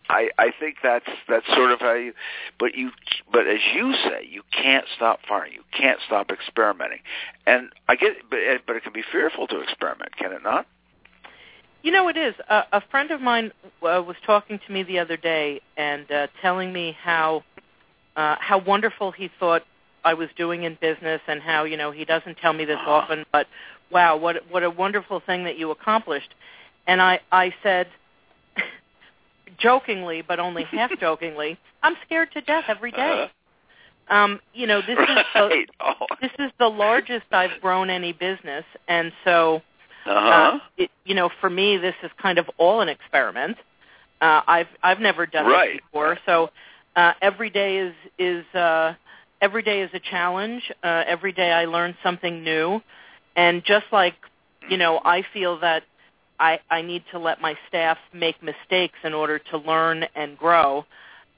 I 0.10 0.30
I 0.38 0.52
think 0.60 0.78
that's 0.84 1.08
that's 1.28 1.48
sort 1.56 1.72
of 1.72 1.80
how 1.80 1.94
you, 1.94 2.14
but 2.60 2.76
you 2.76 2.92
but 3.32 3.48
as 3.48 3.60
you 3.74 3.94
say, 3.94 4.28
you 4.30 4.44
can't 4.52 4.86
stop 4.96 5.20
firing. 5.28 5.54
You 5.54 5.64
can't 5.72 6.00
stop 6.06 6.32
experimenting, 6.32 7.00
and 7.46 7.70
I 7.88 7.96
get, 7.96 8.18
but 8.30 8.40
but 8.68 8.76
it 8.76 8.84
can 8.84 8.94
be 8.94 9.04
fearful 9.12 9.48
to 9.48 9.62
experiment, 9.62 10.16
can 10.18 10.32
it 10.32 10.44
not? 10.44 10.68
You 11.86 11.92
know, 11.92 12.08
it 12.08 12.18
is. 12.18 12.34
A, 12.50 12.64
a 12.74 12.82
friend 12.90 13.12
of 13.12 13.22
mine 13.22 13.52
uh, 13.84 14.02
was 14.02 14.16
talking 14.26 14.60
to 14.66 14.74
me 14.74 14.82
the 14.82 14.98
other 14.98 15.18
day 15.18 15.62
and 15.78 16.12
uh, 16.12 16.26
telling 16.42 16.74
me 16.74 16.98
how 17.00 17.44
uh, 18.16 18.38
how 18.40 18.58
wonderful 18.58 19.12
he 19.12 19.30
thought 19.40 19.62
I 20.04 20.16
was 20.16 20.28
doing 20.36 20.64
in 20.64 20.80
business, 20.82 21.22
and 21.28 21.40
how 21.44 21.64
you 21.66 21.78
know 21.78 21.92
he 21.92 22.04
doesn't 22.04 22.40
tell 22.40 22.54
me 22.54 22.66
this 22.66 22.78
Uh-huh. 22.80 22.90
often, 22.90 23.24
but 23.32 23.46
wow, 23.92 24.18
what 24.18 24.38
what 24.50 24.64
a 24.64 24.70
wonderful 24.72 25.20
thing 25.28 25.44
that 25.44 25.60
you 25.60 25.70
accomplished. 25.70 26.34
And 26.88 27.00
I 27.00 27.20
I 27.32 27.54
said, 27.62 27.86
jokingly, 29.60 30.24
but 30.24 30.40
only 30.40 30.64
half 30.64 30.90
jokingly, 31.00 31.56
I'm 31.84 31.96
scared 32.04 32.32
to 32.32 32.42
death 32.42 32.64
every 32.68 32.94
day. 32.94 33.30
Um, 34.10 34.40
you 34.56 34.66
know, 34.66 34.82
this 34.82 34.98
is 34.98 35.18
the, 35.36 35.66
oh. 35.82 36.08
this 36.20 36.32
is 36.40 36.52
the 36.58 36.68
largest 36.68 37.28
I've 37.32 37.62
grown 37.62 37.92
any 37.92 38.12
business, 38.12 38.66
and 38.88 39.12
so 39.24 39.62
Uh-huh. 40.06 40.30
uh, 40.30 40.60
it, 40.78 40.92
you 41.06 41.16
know, 41.16 41.30
for 41.42 41.50
me, 41.50 41.78
this 41.78 41.96
is 42.04 42.12
kind 42.22 42.38
of 42.38 42.50
all 42.58 42.82
an 42.82 42.90
experiment. 42.90 43.58
Uh, 44.22 44.42
I've 44.48 44.68
I've 44.82 45.00
never 45.00 45.26
done 45.26 45.46
Right, 45.46 45.74
this 45.74 45.82
before, 45.92 46.18
so 46.26 46.50
uh, 46.96 47.14
every 47.22 47.50
day 47.50 47.78
is 47.78 47.94
is 48.18 48.46
uh, 48.56 48.94
every 49.42 49.62
day 49.62 49.82
is 49.82 49.90
a 49.94 50.00
challenge. 50.00 50.64
Uh, 50.84 51.04
every 51.06 51.34
day 51.34 51.52
I 51.52 51.66
learn 51.66 51.96
something 52.02 52.44
new, 52.44 52.82
and 53.36 53.64
just 53.66 53.86
like 53.92 54.16
you 54.70 54.78
know, 54.78 55.02
I 55.04 55.24
feel 55.34 55.60
that 55.60 55.84
I 56.40 56.60
I 56.70 56.82
need 56.82 57.04
to 57.12 57.20
let 57.20 57.42
my 57.42 57.56
staff 57.68 57.98
make 58.14 58.42
mistakes 58.42 58.98
in 59.04 59.14
order 59.14 59.40
to 59.52 59.58
learn 59.58 60.06
and 60.16 60.38
grow. 60.38 60.86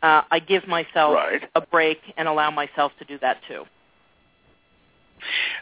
Uh, 0.03 0.21
I 0.29 0.39
give 0.39 0.67
myself 0.67 1.15
Right. 1.15 1.49
a 1.55 1.61
break 1.61 1.99
and 2.17 2.27
allow 2.27 2.51
myself 2.51 2.91
to 2.99 3.05
do 3.05 3.17
that 3.19 3.37
too. 3.47 3.65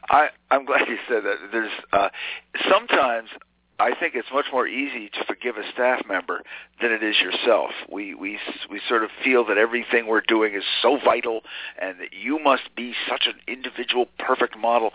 I 0.09 0.29
I'm 0.51 0.65
glad 0.65 0.87
you 0.87 0.97
said 1.07 1.23
that. 1.23 1.35
There's 1.51 1.71
uh, 1.93 2.09
sometimes 2.69 3.29
I 3.77 3.93
think 3.99 4.15
it's 4.15 4.27
much 4.33 4.45
more 4.53 4.67
easy 4.67 5.09
to 5.09 5.25
forgive 5.25 5.57
a 5.57 5.69
staff 5.73 6.03
member 6.07 6.41
than 6.81 6.91
it 6.91 7.03
is 7.03 7.15
yourself. 7.19 7.71
We 7.91 8.15
we 8.15 8.39
we 8.69 8.79
sort 8.87 9.03
of 9.03 9.09
feel 9.23 9.45
that 9.47 9.57
everything 9.57 10.07
we're 10.07 10.21
doing 10.21 10.53
is 10.53 10.63
so 10.81 10.97
vital, 11.03 11.41
and 11.81 11.99
that 11.99 12.13
you 12.13 12.39
must 12.39 12.73
be 12.75 12.93
such 13.09 13.27
an 13.27 13.35
individual, 13.47 14.07
perfect 14.17 14.57
model 14.57 14.91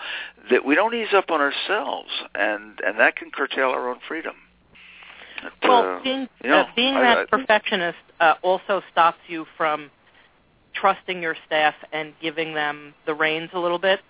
that 0.51 0.65
we 0.65 0.75
don't 0.75 0.95
ease 0.95 1.13
up 1.15 1.31
on 1.31 1.41
ourselves, 1.41 2.11
and 2.35 2.81
and 2.85 2.99
that 2.99 3.17
can 3.17 3.31
curtail 3.31 3.69
our 3.69 3.91
own 3.91 3.99
freedom. 4.09 4.35
But, 5.43 5.69
well, 5.69 5.97
uh, 5.97 6.03
being 6.03 6.29
you 6.43 6.51
know, 6.51 6.61
uh, 6.61 6.67
being 6.75 6.95
I, 6.95 7.03
that 7.03 7.19
I, 7.19 7.25
perfectionist 7.27 7.99
uh, 8.19 8.35
also 8.43 8.83
stops 8.91 9.19
you 9.29 9.45
from 9.59 9.91
trusting 10.75 11.21
your 11.21 11.37
staff 11.47 11.75
and 11.93 12.15
giving 12.23 12.55
them 12.55 12.95
the 13.05 13.15
reins 13.15 13.51
a 13.53 13.59
little 13.59 13.79
bit. 13.79 14.01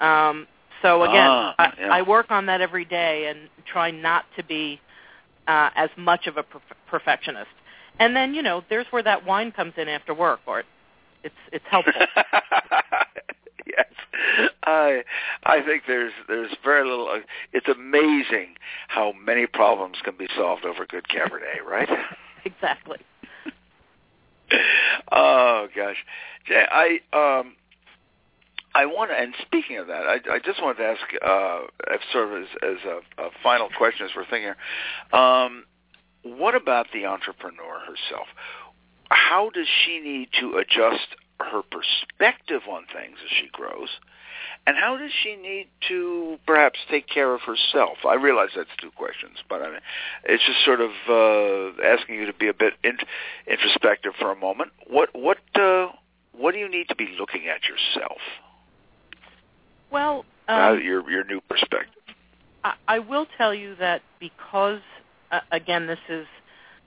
Um, 0.00 0.46
so 0.82 1.02
again, 1.02 1.28
ah, 1.28 1.54
yeah. 1.78 1.92
I, 1.92 1.98
I 1.98 2.02
work 2.02 2.30
on 2.30 2.46
that 2.46 2.60
every 2.60 2.84
day 2.84 3.26
and 3.26 3.48
try 3.70 3.90
not 3.90 4.24
to 4.36 4.44
be 4.44 4.80
uh, 5.46 5.70
as 5.74 5.90
much 5.96 6.26
of 6.26 6.36
a 6.36 6.42
per- 6.42 6.60
perfectionist. 6.88 7.50
And 7.98 8.16
then 8.16 8.34
you 8.34 8.42
know, 8.42 8.64
there's 8.70 8.86
where 8.90 9.02
that 9.02 9.26
wine 9.26 9.52
comes 9.52 9.74
in 9.76 9.88
after 9.88 10.14
work, 10.14 10.40
or 10.46 10.64
it's 11.22 11.34
it's 11.52 11.64
helpful. 11.70 11.92
yes, 13.66 13.86
I 14.64 15.02
I 15.44 15.60
think 15.62 15.82
there's 15.86 16.12
there's 16.28 16.50
very 16.64 16.88
little. 16.88 17.08
Uh, 17.08 17.18
it's 17.52 17.68
amazing 17.68 18.54
how 18.88 19.12
many 19.12 19.46
problems 19.46 19.98
can 20.02 20.16
be 20.16 20.28
solved 20.36 20.64
over 20.64 20.86
good 20.86 21.06
Cabernet, 21.08 21.64
right? 21.68 21.88
exactly. 22.44 22.98
oh 25.12 25.68
gosh, 25.76 25.96
Jay, 26.46 26.64
I 26.70 27.00
um 27.12 27.54
I 28.74 28.86
want 28.86 29.10
to, 29.10 29.16
and 29.16 29.34
speaking 29.42 29.78
of 29.78 29.88
that, 29.88 30.06
I, 30.06 30.20
I 30.30 30.38
just 30.38 30.62
wanted 30.62 30.78
to 30.78 30.84
ask, 30.84 31.00
uh, 31.22 31.94
sort 32.12 32.28
of 32.28 32.42
as, 32.42 32.48
as 32.62 32.78
a, 32.86 33.22
a 33.22 33.30
final 33.42 33.68
question 33.76 34.06
as 34.06 34.12
we're 34.14 34.26
thinking, 34.26 34.52
um, 35.12 35.64
what 36.22 36.54
about 36.54 36.86
the 36.92 37.06
entrepreneur 37.06 37.80
herself? 37.80 38.28
How 39.10 39.50
does 39.50 39.66
she 39.84 39.98
need 39.98 40.28
to 40.40 40.58
adjust 40.58 41.16
her 41.40 41.62
perspective 41.62 42.62
on 42.70 42.84
things 42.92 43.16
as 43.24 43.30
she 43.40 43.48
grows? 43.50 43.88
And 44.66 44.76
how 44.76 44.96
does 44.98 45.10
she 45.22 45.36
need 45.36 45.68
to 45.88 46.38
perhaps 46.46 46.78
take 46.90 47.08
care 47.08 47.34
of 47.34 47.40
herself? 47.40 47.98
I 48.06 48.14
realize 48.14 48.50
that's 48.54 48.68
two 48.80 48.90
questions, 48.90 49.38
but 49.48 49.62
I 49.62 49.70
mean, 49.70 49.80
it's 50.24 50.44
just 50.44 50.64
sort 50.64 50.80
of 50.80 50.90
uh, 51.08 51.82
asking 51.82 52.16
you 52.16 52.26
to 52.26 52.34
be 52.34 52.48
a 52.48 52.54
bit 52.54 52.74
in, 52.84 52.98
introspective 53.46 54.12
for 54.18 54.30
a 54.30 54.36
moment. 54.36 54.72
What 54.86 55.08
what 55.14 55.38
uh, 55.54 55.88
what 56.32 56.52
do 56.52 56.58
you 56.58 56.68
need 56.68 56.88
to 56.88 56.94
be 56.94 57.08
looking 57.18 57.48
at 57.48 57.62
yourself? 57.64 58.20
Well, 59.90 60.24
um, 60.48 60.80
your 60.82 61.08
your 61.10 61.24
new 61.24 61.40
perspective. 61.48 62.02
I, 62.64 62.74
I 62.88 62.98
will 62.98 63.26
tell 63.38 63.54
you 63.54 63.74
that 63.76 64.02
because 64.18 64.80
uh, 65.30 65.40
again, 65.52 65.86
this 65.86 65.98
is 66.08 66.26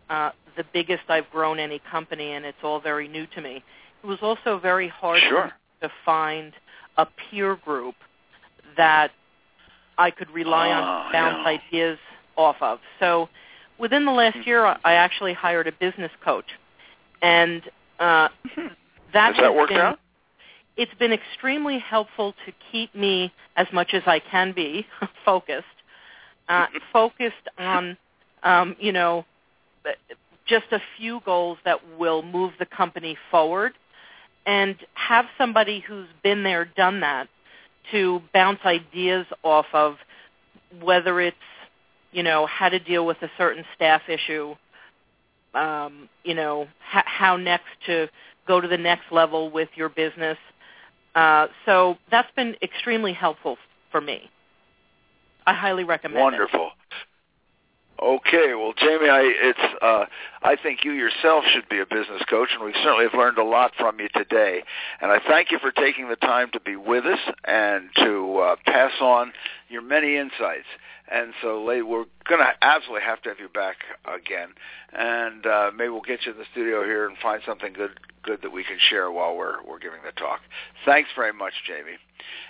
uh, 0.10 0.32
the 0.58 0.64
biggest 0.74 1.04
I've 1.10 1.30
grown 1.30 1.60
any 1.60 1.82
company, 1.92 2.32
and 2.32 2.46
it's 2.46 2.58
all 2.64 2.80
very 2.80 3.08
new 3.08 3.26
to 3.28 3.42
me. 3.42 3.64
It 4.04 4.08
was 4.08 4.20
also 4.22 4.60
very 4.60 4.88
hard 4.88 5.22
sure. 5.28 5.52
to 5.82 5.90
find 6.06 6.54
a 6.98 7.06
peer 7.06 7.56
group 7.56 7.96
that 8.78 9.12
I 9.98 10.12
could 10.12 10.30
rely 10.32 10.70
on 10.70 10.82
to 10.82 10.88
ah, 10.88 11.10
bounce 11.12 11.38
yeah. 11.44 11.60
ideas 11.60 11.98
off 12.36 12.58
of. 12.62 12.80
So 13.00 13.30
within 13.78 14.06
the 14.06 14.12
last 14.12 14.38
hmm. 14.38 14.44
year, 14.46 14.66
I 14.66 14.94
actually 14.94 15.34
hired 15.34 15.68
a 15.68 15.72
business 15.72 16.12
coach, 16.24 16.46
and 17.22 17.62
uh, 18.00 18.30
hmm. 18.56 18.68
that 19.14 19.36
Has 19.36 19.42
that 19.42 19.56
worked 19.56 19.72
been, 19.72 19.80
out? 19.80 20.00
It's 20.78 20.94
been 21.00 21.12
extremely 21.12 21.80
helpful 21.80 22.34
to 22.46 22.54
keep 22.72 22.94
me 22.96 23.32
as 23.56 23.68
much 23.74 23.94
as 23.94 24.04
I 24.06 24.20
can 24.20 24.54
be 24.54 24.86
focused, 25.26 25.66
uh, 26.50 26.68
focused 26.94 27.48
on, 27.58 27.98
um, 28.44 28.76
you 28.80 28.92
know, 28.92 29.26
just 30.46 30.66
a 30.72 30.80
few 30.98 31.22
goals 31.26 31.58
that 31.66 31.80
will 31.98 32.22
move 32.22 32.54
the 32.60 32.66
company 32.66 33.18
forward, 33.32 33.74
and 34.46 34.76
have 34.96 35.26
somebody 35.38 35.80
who's 35.88 36.08
been 36.22 36.44
there, 36.44 36.66
done 36.66 37.00
that, 37.00 37.28
to 37.92 38.22
bounce 38.34 38.60
ideas 38.66 39.26
off 39.44 39.66
of, 39.74 39.96
whether 40.82 41.22
it's, 41.22 41.38
you 42.12 42.24
know, 42.24 42.46
how 42.46 42.68
to 42.70 42.80
deal 42.80 43.06
with 43.06 43.18
a 43.22 43.30
certain 43.38 43.64
staff 43.76 44.02
issue, 44.10 44.56
um, 45.54 46.10
you 46.24 46.34
know, 46.34 46.64
h- 46.94 47.04
how 47.06 47.38
next 47.38 47.66
to 47.86 48.08
go 48.48 48.60
to 48.60 48.68
the 48.68 48.78
next 48.78 49.12
level 49.12 49.50
with 49.50 49.70
your 49.76 49.90
business 49.90 50.38
uh, 51.16 51.48
so 51.66 51.98
that's 52.12 52.32
been 52.36 52.56
extremely 52.62 53.14
helpful 53.14 53.58
for 53.92 54.02
me. 54.02 54.30
I 55.46 55.54
highly 55.54 55.84
recommend 55.84 56.20
it. 56.20 56.24
Wonderful. 56.24 56.68
It. 56.68 56.74
Okay, 58.04 58.54
well, 58.54 58.74
Jaime, 58.76 59.08
I, 59.08 59.22
it's 59.24 59.82
uh, 59.82 60.06
I 60.42 60.58
think 60.62 60.84
you 60.84 60.92
yourself 60.92 61.46
should 61.54 61.70
be 61.70 61.80
a 61.80 61.86
business 61.86 62.22
coach, 62.30 62.50
and 62.54 62.66
we 62.66 62.74
certainly 62.84 63.06
have 63.06 63.14
learned 63.14 63.38
a 63.38 63.46
lot 63.46 63.72
from 63.78 63.98
you 64.02 64.10
today. 64.14 64.62
And 65.00 65.10
I 65.10 65.20
thank 65.26 65.52
you 65.52 65.60
for 65.60 65.72
taking 65.72 66.10
the 66.10 66.18
time 66.18 66.50
to 66.52 66.60
be 66.60 66.76
with 66.76 67.06
us 67.06 67.20
and 67.46 67.90
to 68.00 68.38
uh, 68.40 68.56
pass 68.66 68.92
on 69.00 69.32
your 69.70 69.82
many 69.82 70.18
insights. 70.18 70.68
And 71.10 71.34
so, 71.42 71.64
we're 71.64 72.06
going 72.28 72.42
to 72.42 72.52
absolutely 72.62 73.06
have 73.06 73.22
to 73.22 73.30
have 73.30 73.40
you 73.40 73.48
back 73.48 73.78
again, 74.06 74.50
and 74.92 75.46
uh, 75.46 75.72
maybe 75.74 75.90
we'll 75.90 76.02
get 76.02 76.26
you 76.26 76.34
in 76.34 76.38
the 76.38 76.46
studio 76.52 76.84
here 76.84 77.08
and 77.08 77.18
find 77.20 77.42
something 77.46 77.72
good 77.72 77.92
good 78.24 78.42
that 78.42 78.52
we 78.52 78.66
can 78.66 78.78
share 78.90 79.12
while 79.12 79.36
we're 79.36 79.64
we're 79.64 79.80
giving 79.80 80.00
the 80.06 80.12
talk. 80.14 80.42
Thanks 80.86 81.10
very 81.16 81.34
much, 81.34 81.54
Jaime. 81.66 81.98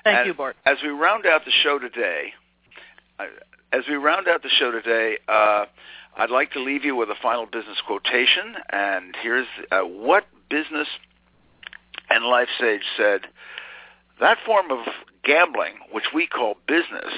Thank 0.04 0.18
and 0.18 0.28
you, 0.28 0.34
Bart. 0.34 0.56
As 0.66 0.78
we 0.84 0.90
round 0.90 1.28
out 1.28 1.46
the 1.46 1.52
show 1.64 1.78
today, 1.78 2.34
as 3.74 3.84
we 3.90 3.96
round 3.96 4.28
out 4.28 4.44
the 4.44 4.50
show 4.50 4.72
today, 4.72 5.18
uh, 5.28 5.66
I'd 6.16 6.30
like 6.30 6.52
to 6.52 6.60
leave 6.62 6.86
you 6.86 6.96
with 6.96 7.10
a 7.10 7.16
final 7.22 7.48
business 7.48 7.78
quotation. 7.86 8.56
And 8.72 9.16
here's 9.22 9.48
uh, 9.72 9.80
what 9.80 10.26
business 10.50 10.88
and 12.10 12.24
life 12.24 12.50
sage 12.60 12.84
said: 12.96 13.22
that 14.20 14.38
form 14.46 14.70
of 14.70 14.86
gambling, 15.24 15.74
which 15.92 16.06
we 16.14 16.28
call 16.28 16.56
business, 16.68 17.14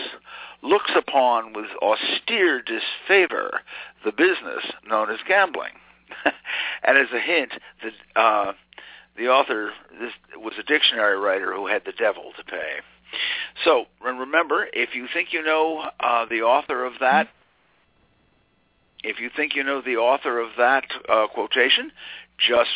looks 0.63 0.91
upon 0.95 1.51
with 1.53 1.65
austere 1.81 2.61
disfavor 2.61 3.59
the 4.05 4.13
business 4.13 4.63
known 4.87 5.11
as 5.11 5.19
gambling. 5.27 5.73
and 6.83 6.97
as 6.97 7.07
a 7.13 7.19
hint, 7.19 7.51
the 7.83 8.21
uh, 8.21 8.53
the 9.17 9.27
author 9.27 9.71
this 9.99 10.13
was 10.37 10.53
a 10.57 10.63
dictionary 10.63 11.17
writer 11.17 11.53
who 11.53 11.67
had 11.67 11.83
the 11.85 11.91
devil 11.91 12.31
to 12.37 12.43
pay. 12.45 12.79
So, 13.63 13.85
remember, 14.01 14.67
if 14.73 14.95
you 14.95 15.07
think 15.13 15.29
you 15.31 15.43
know 15.43 15.89
uh, 15.99 16.25
the 16.29 16.41
author 16.41 16.85
of 16.85 16.93
that, 16.99 17.29
if 19.03 19.19
you 19.19 19.29
think 19.35 19.55
you 19.55 19.63
know 19.63 19.81
the 19.81 19.97
author 19.97 20.39
of 20.39 20.49
that 20.57 20.85
uh, 21.07 21.27
quotation, 21.27 21.91
just 22.37 22.69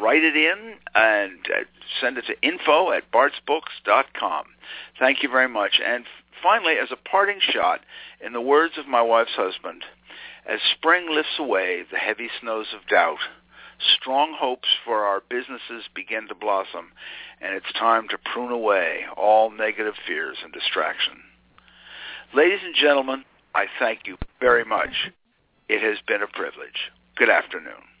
write 0.00 0.24
it 0.24 0.36
in 0.36 0.74
and 0.94 1.38
uh, 1.46 1.64
send 2.00 2.18
it 2.18 2.24
to 2.26 2.40
info 2.42 2.92
at 2.92 3.10
bartsbooks.com. 3.12 4.44
Thank 4.98 5.22
you 5.22 5.30
very 5.30 5.48
much. 5.48 5.80
And 5.84 6.04
finally, 6.42 6.74
as 6.74 6.88
a 6.90 6.96
parting 6.96 7.38
shot, 7.40 7.80
in 8.24 8.32
the 8.32 8.40
words 8.40 8.74
of 8.78 8.86
my 8.86 9.02
wife's 9.02 9.34
husband, 9.36 9.84
as 10.46 10.60
spring 10.76 11.08
lifts 11.10 11.38
away 11.38 11.84
the 11.90 11.98
heavy 11.98 12.28
snows 12.40 12.66
of 12.74 12.86
doubt, 12.88 13.18
strong 14.00 14.34
hopes 14.38 14.68
for 14.84 15.04
our 15.04 15.22
businesses 15.28 15.88
begin 15.94 16.28
to 16.28 16.34
blossom, 16.34 16.92
and 17.40 17.54
it's 17.54 17.72
time 17.78 18.08
to 18.08 18.18
prune 18.32 18.52
away 18.52 19.00
all 19.16 19.50
negative 19.50 19.94
fears 20.06 20.38
and 20.42 20.52
distraction. 20.52 21.14
Ladies 22.34 22.60
and 22.64 22.74
gentlemen, 22.74 23.24
I 23.54 23.66
thank 23.78 24.00
you 24.06 24.16
very 24.40 24.64
much. 24.64 25.10
It 25.68 25.82
has 25.82 25.98
been 26.06 26.22
a 26.22 26.26
privilege. 26.26 26.92
Good 27.16 27.30
afternoon. 27.30 27.95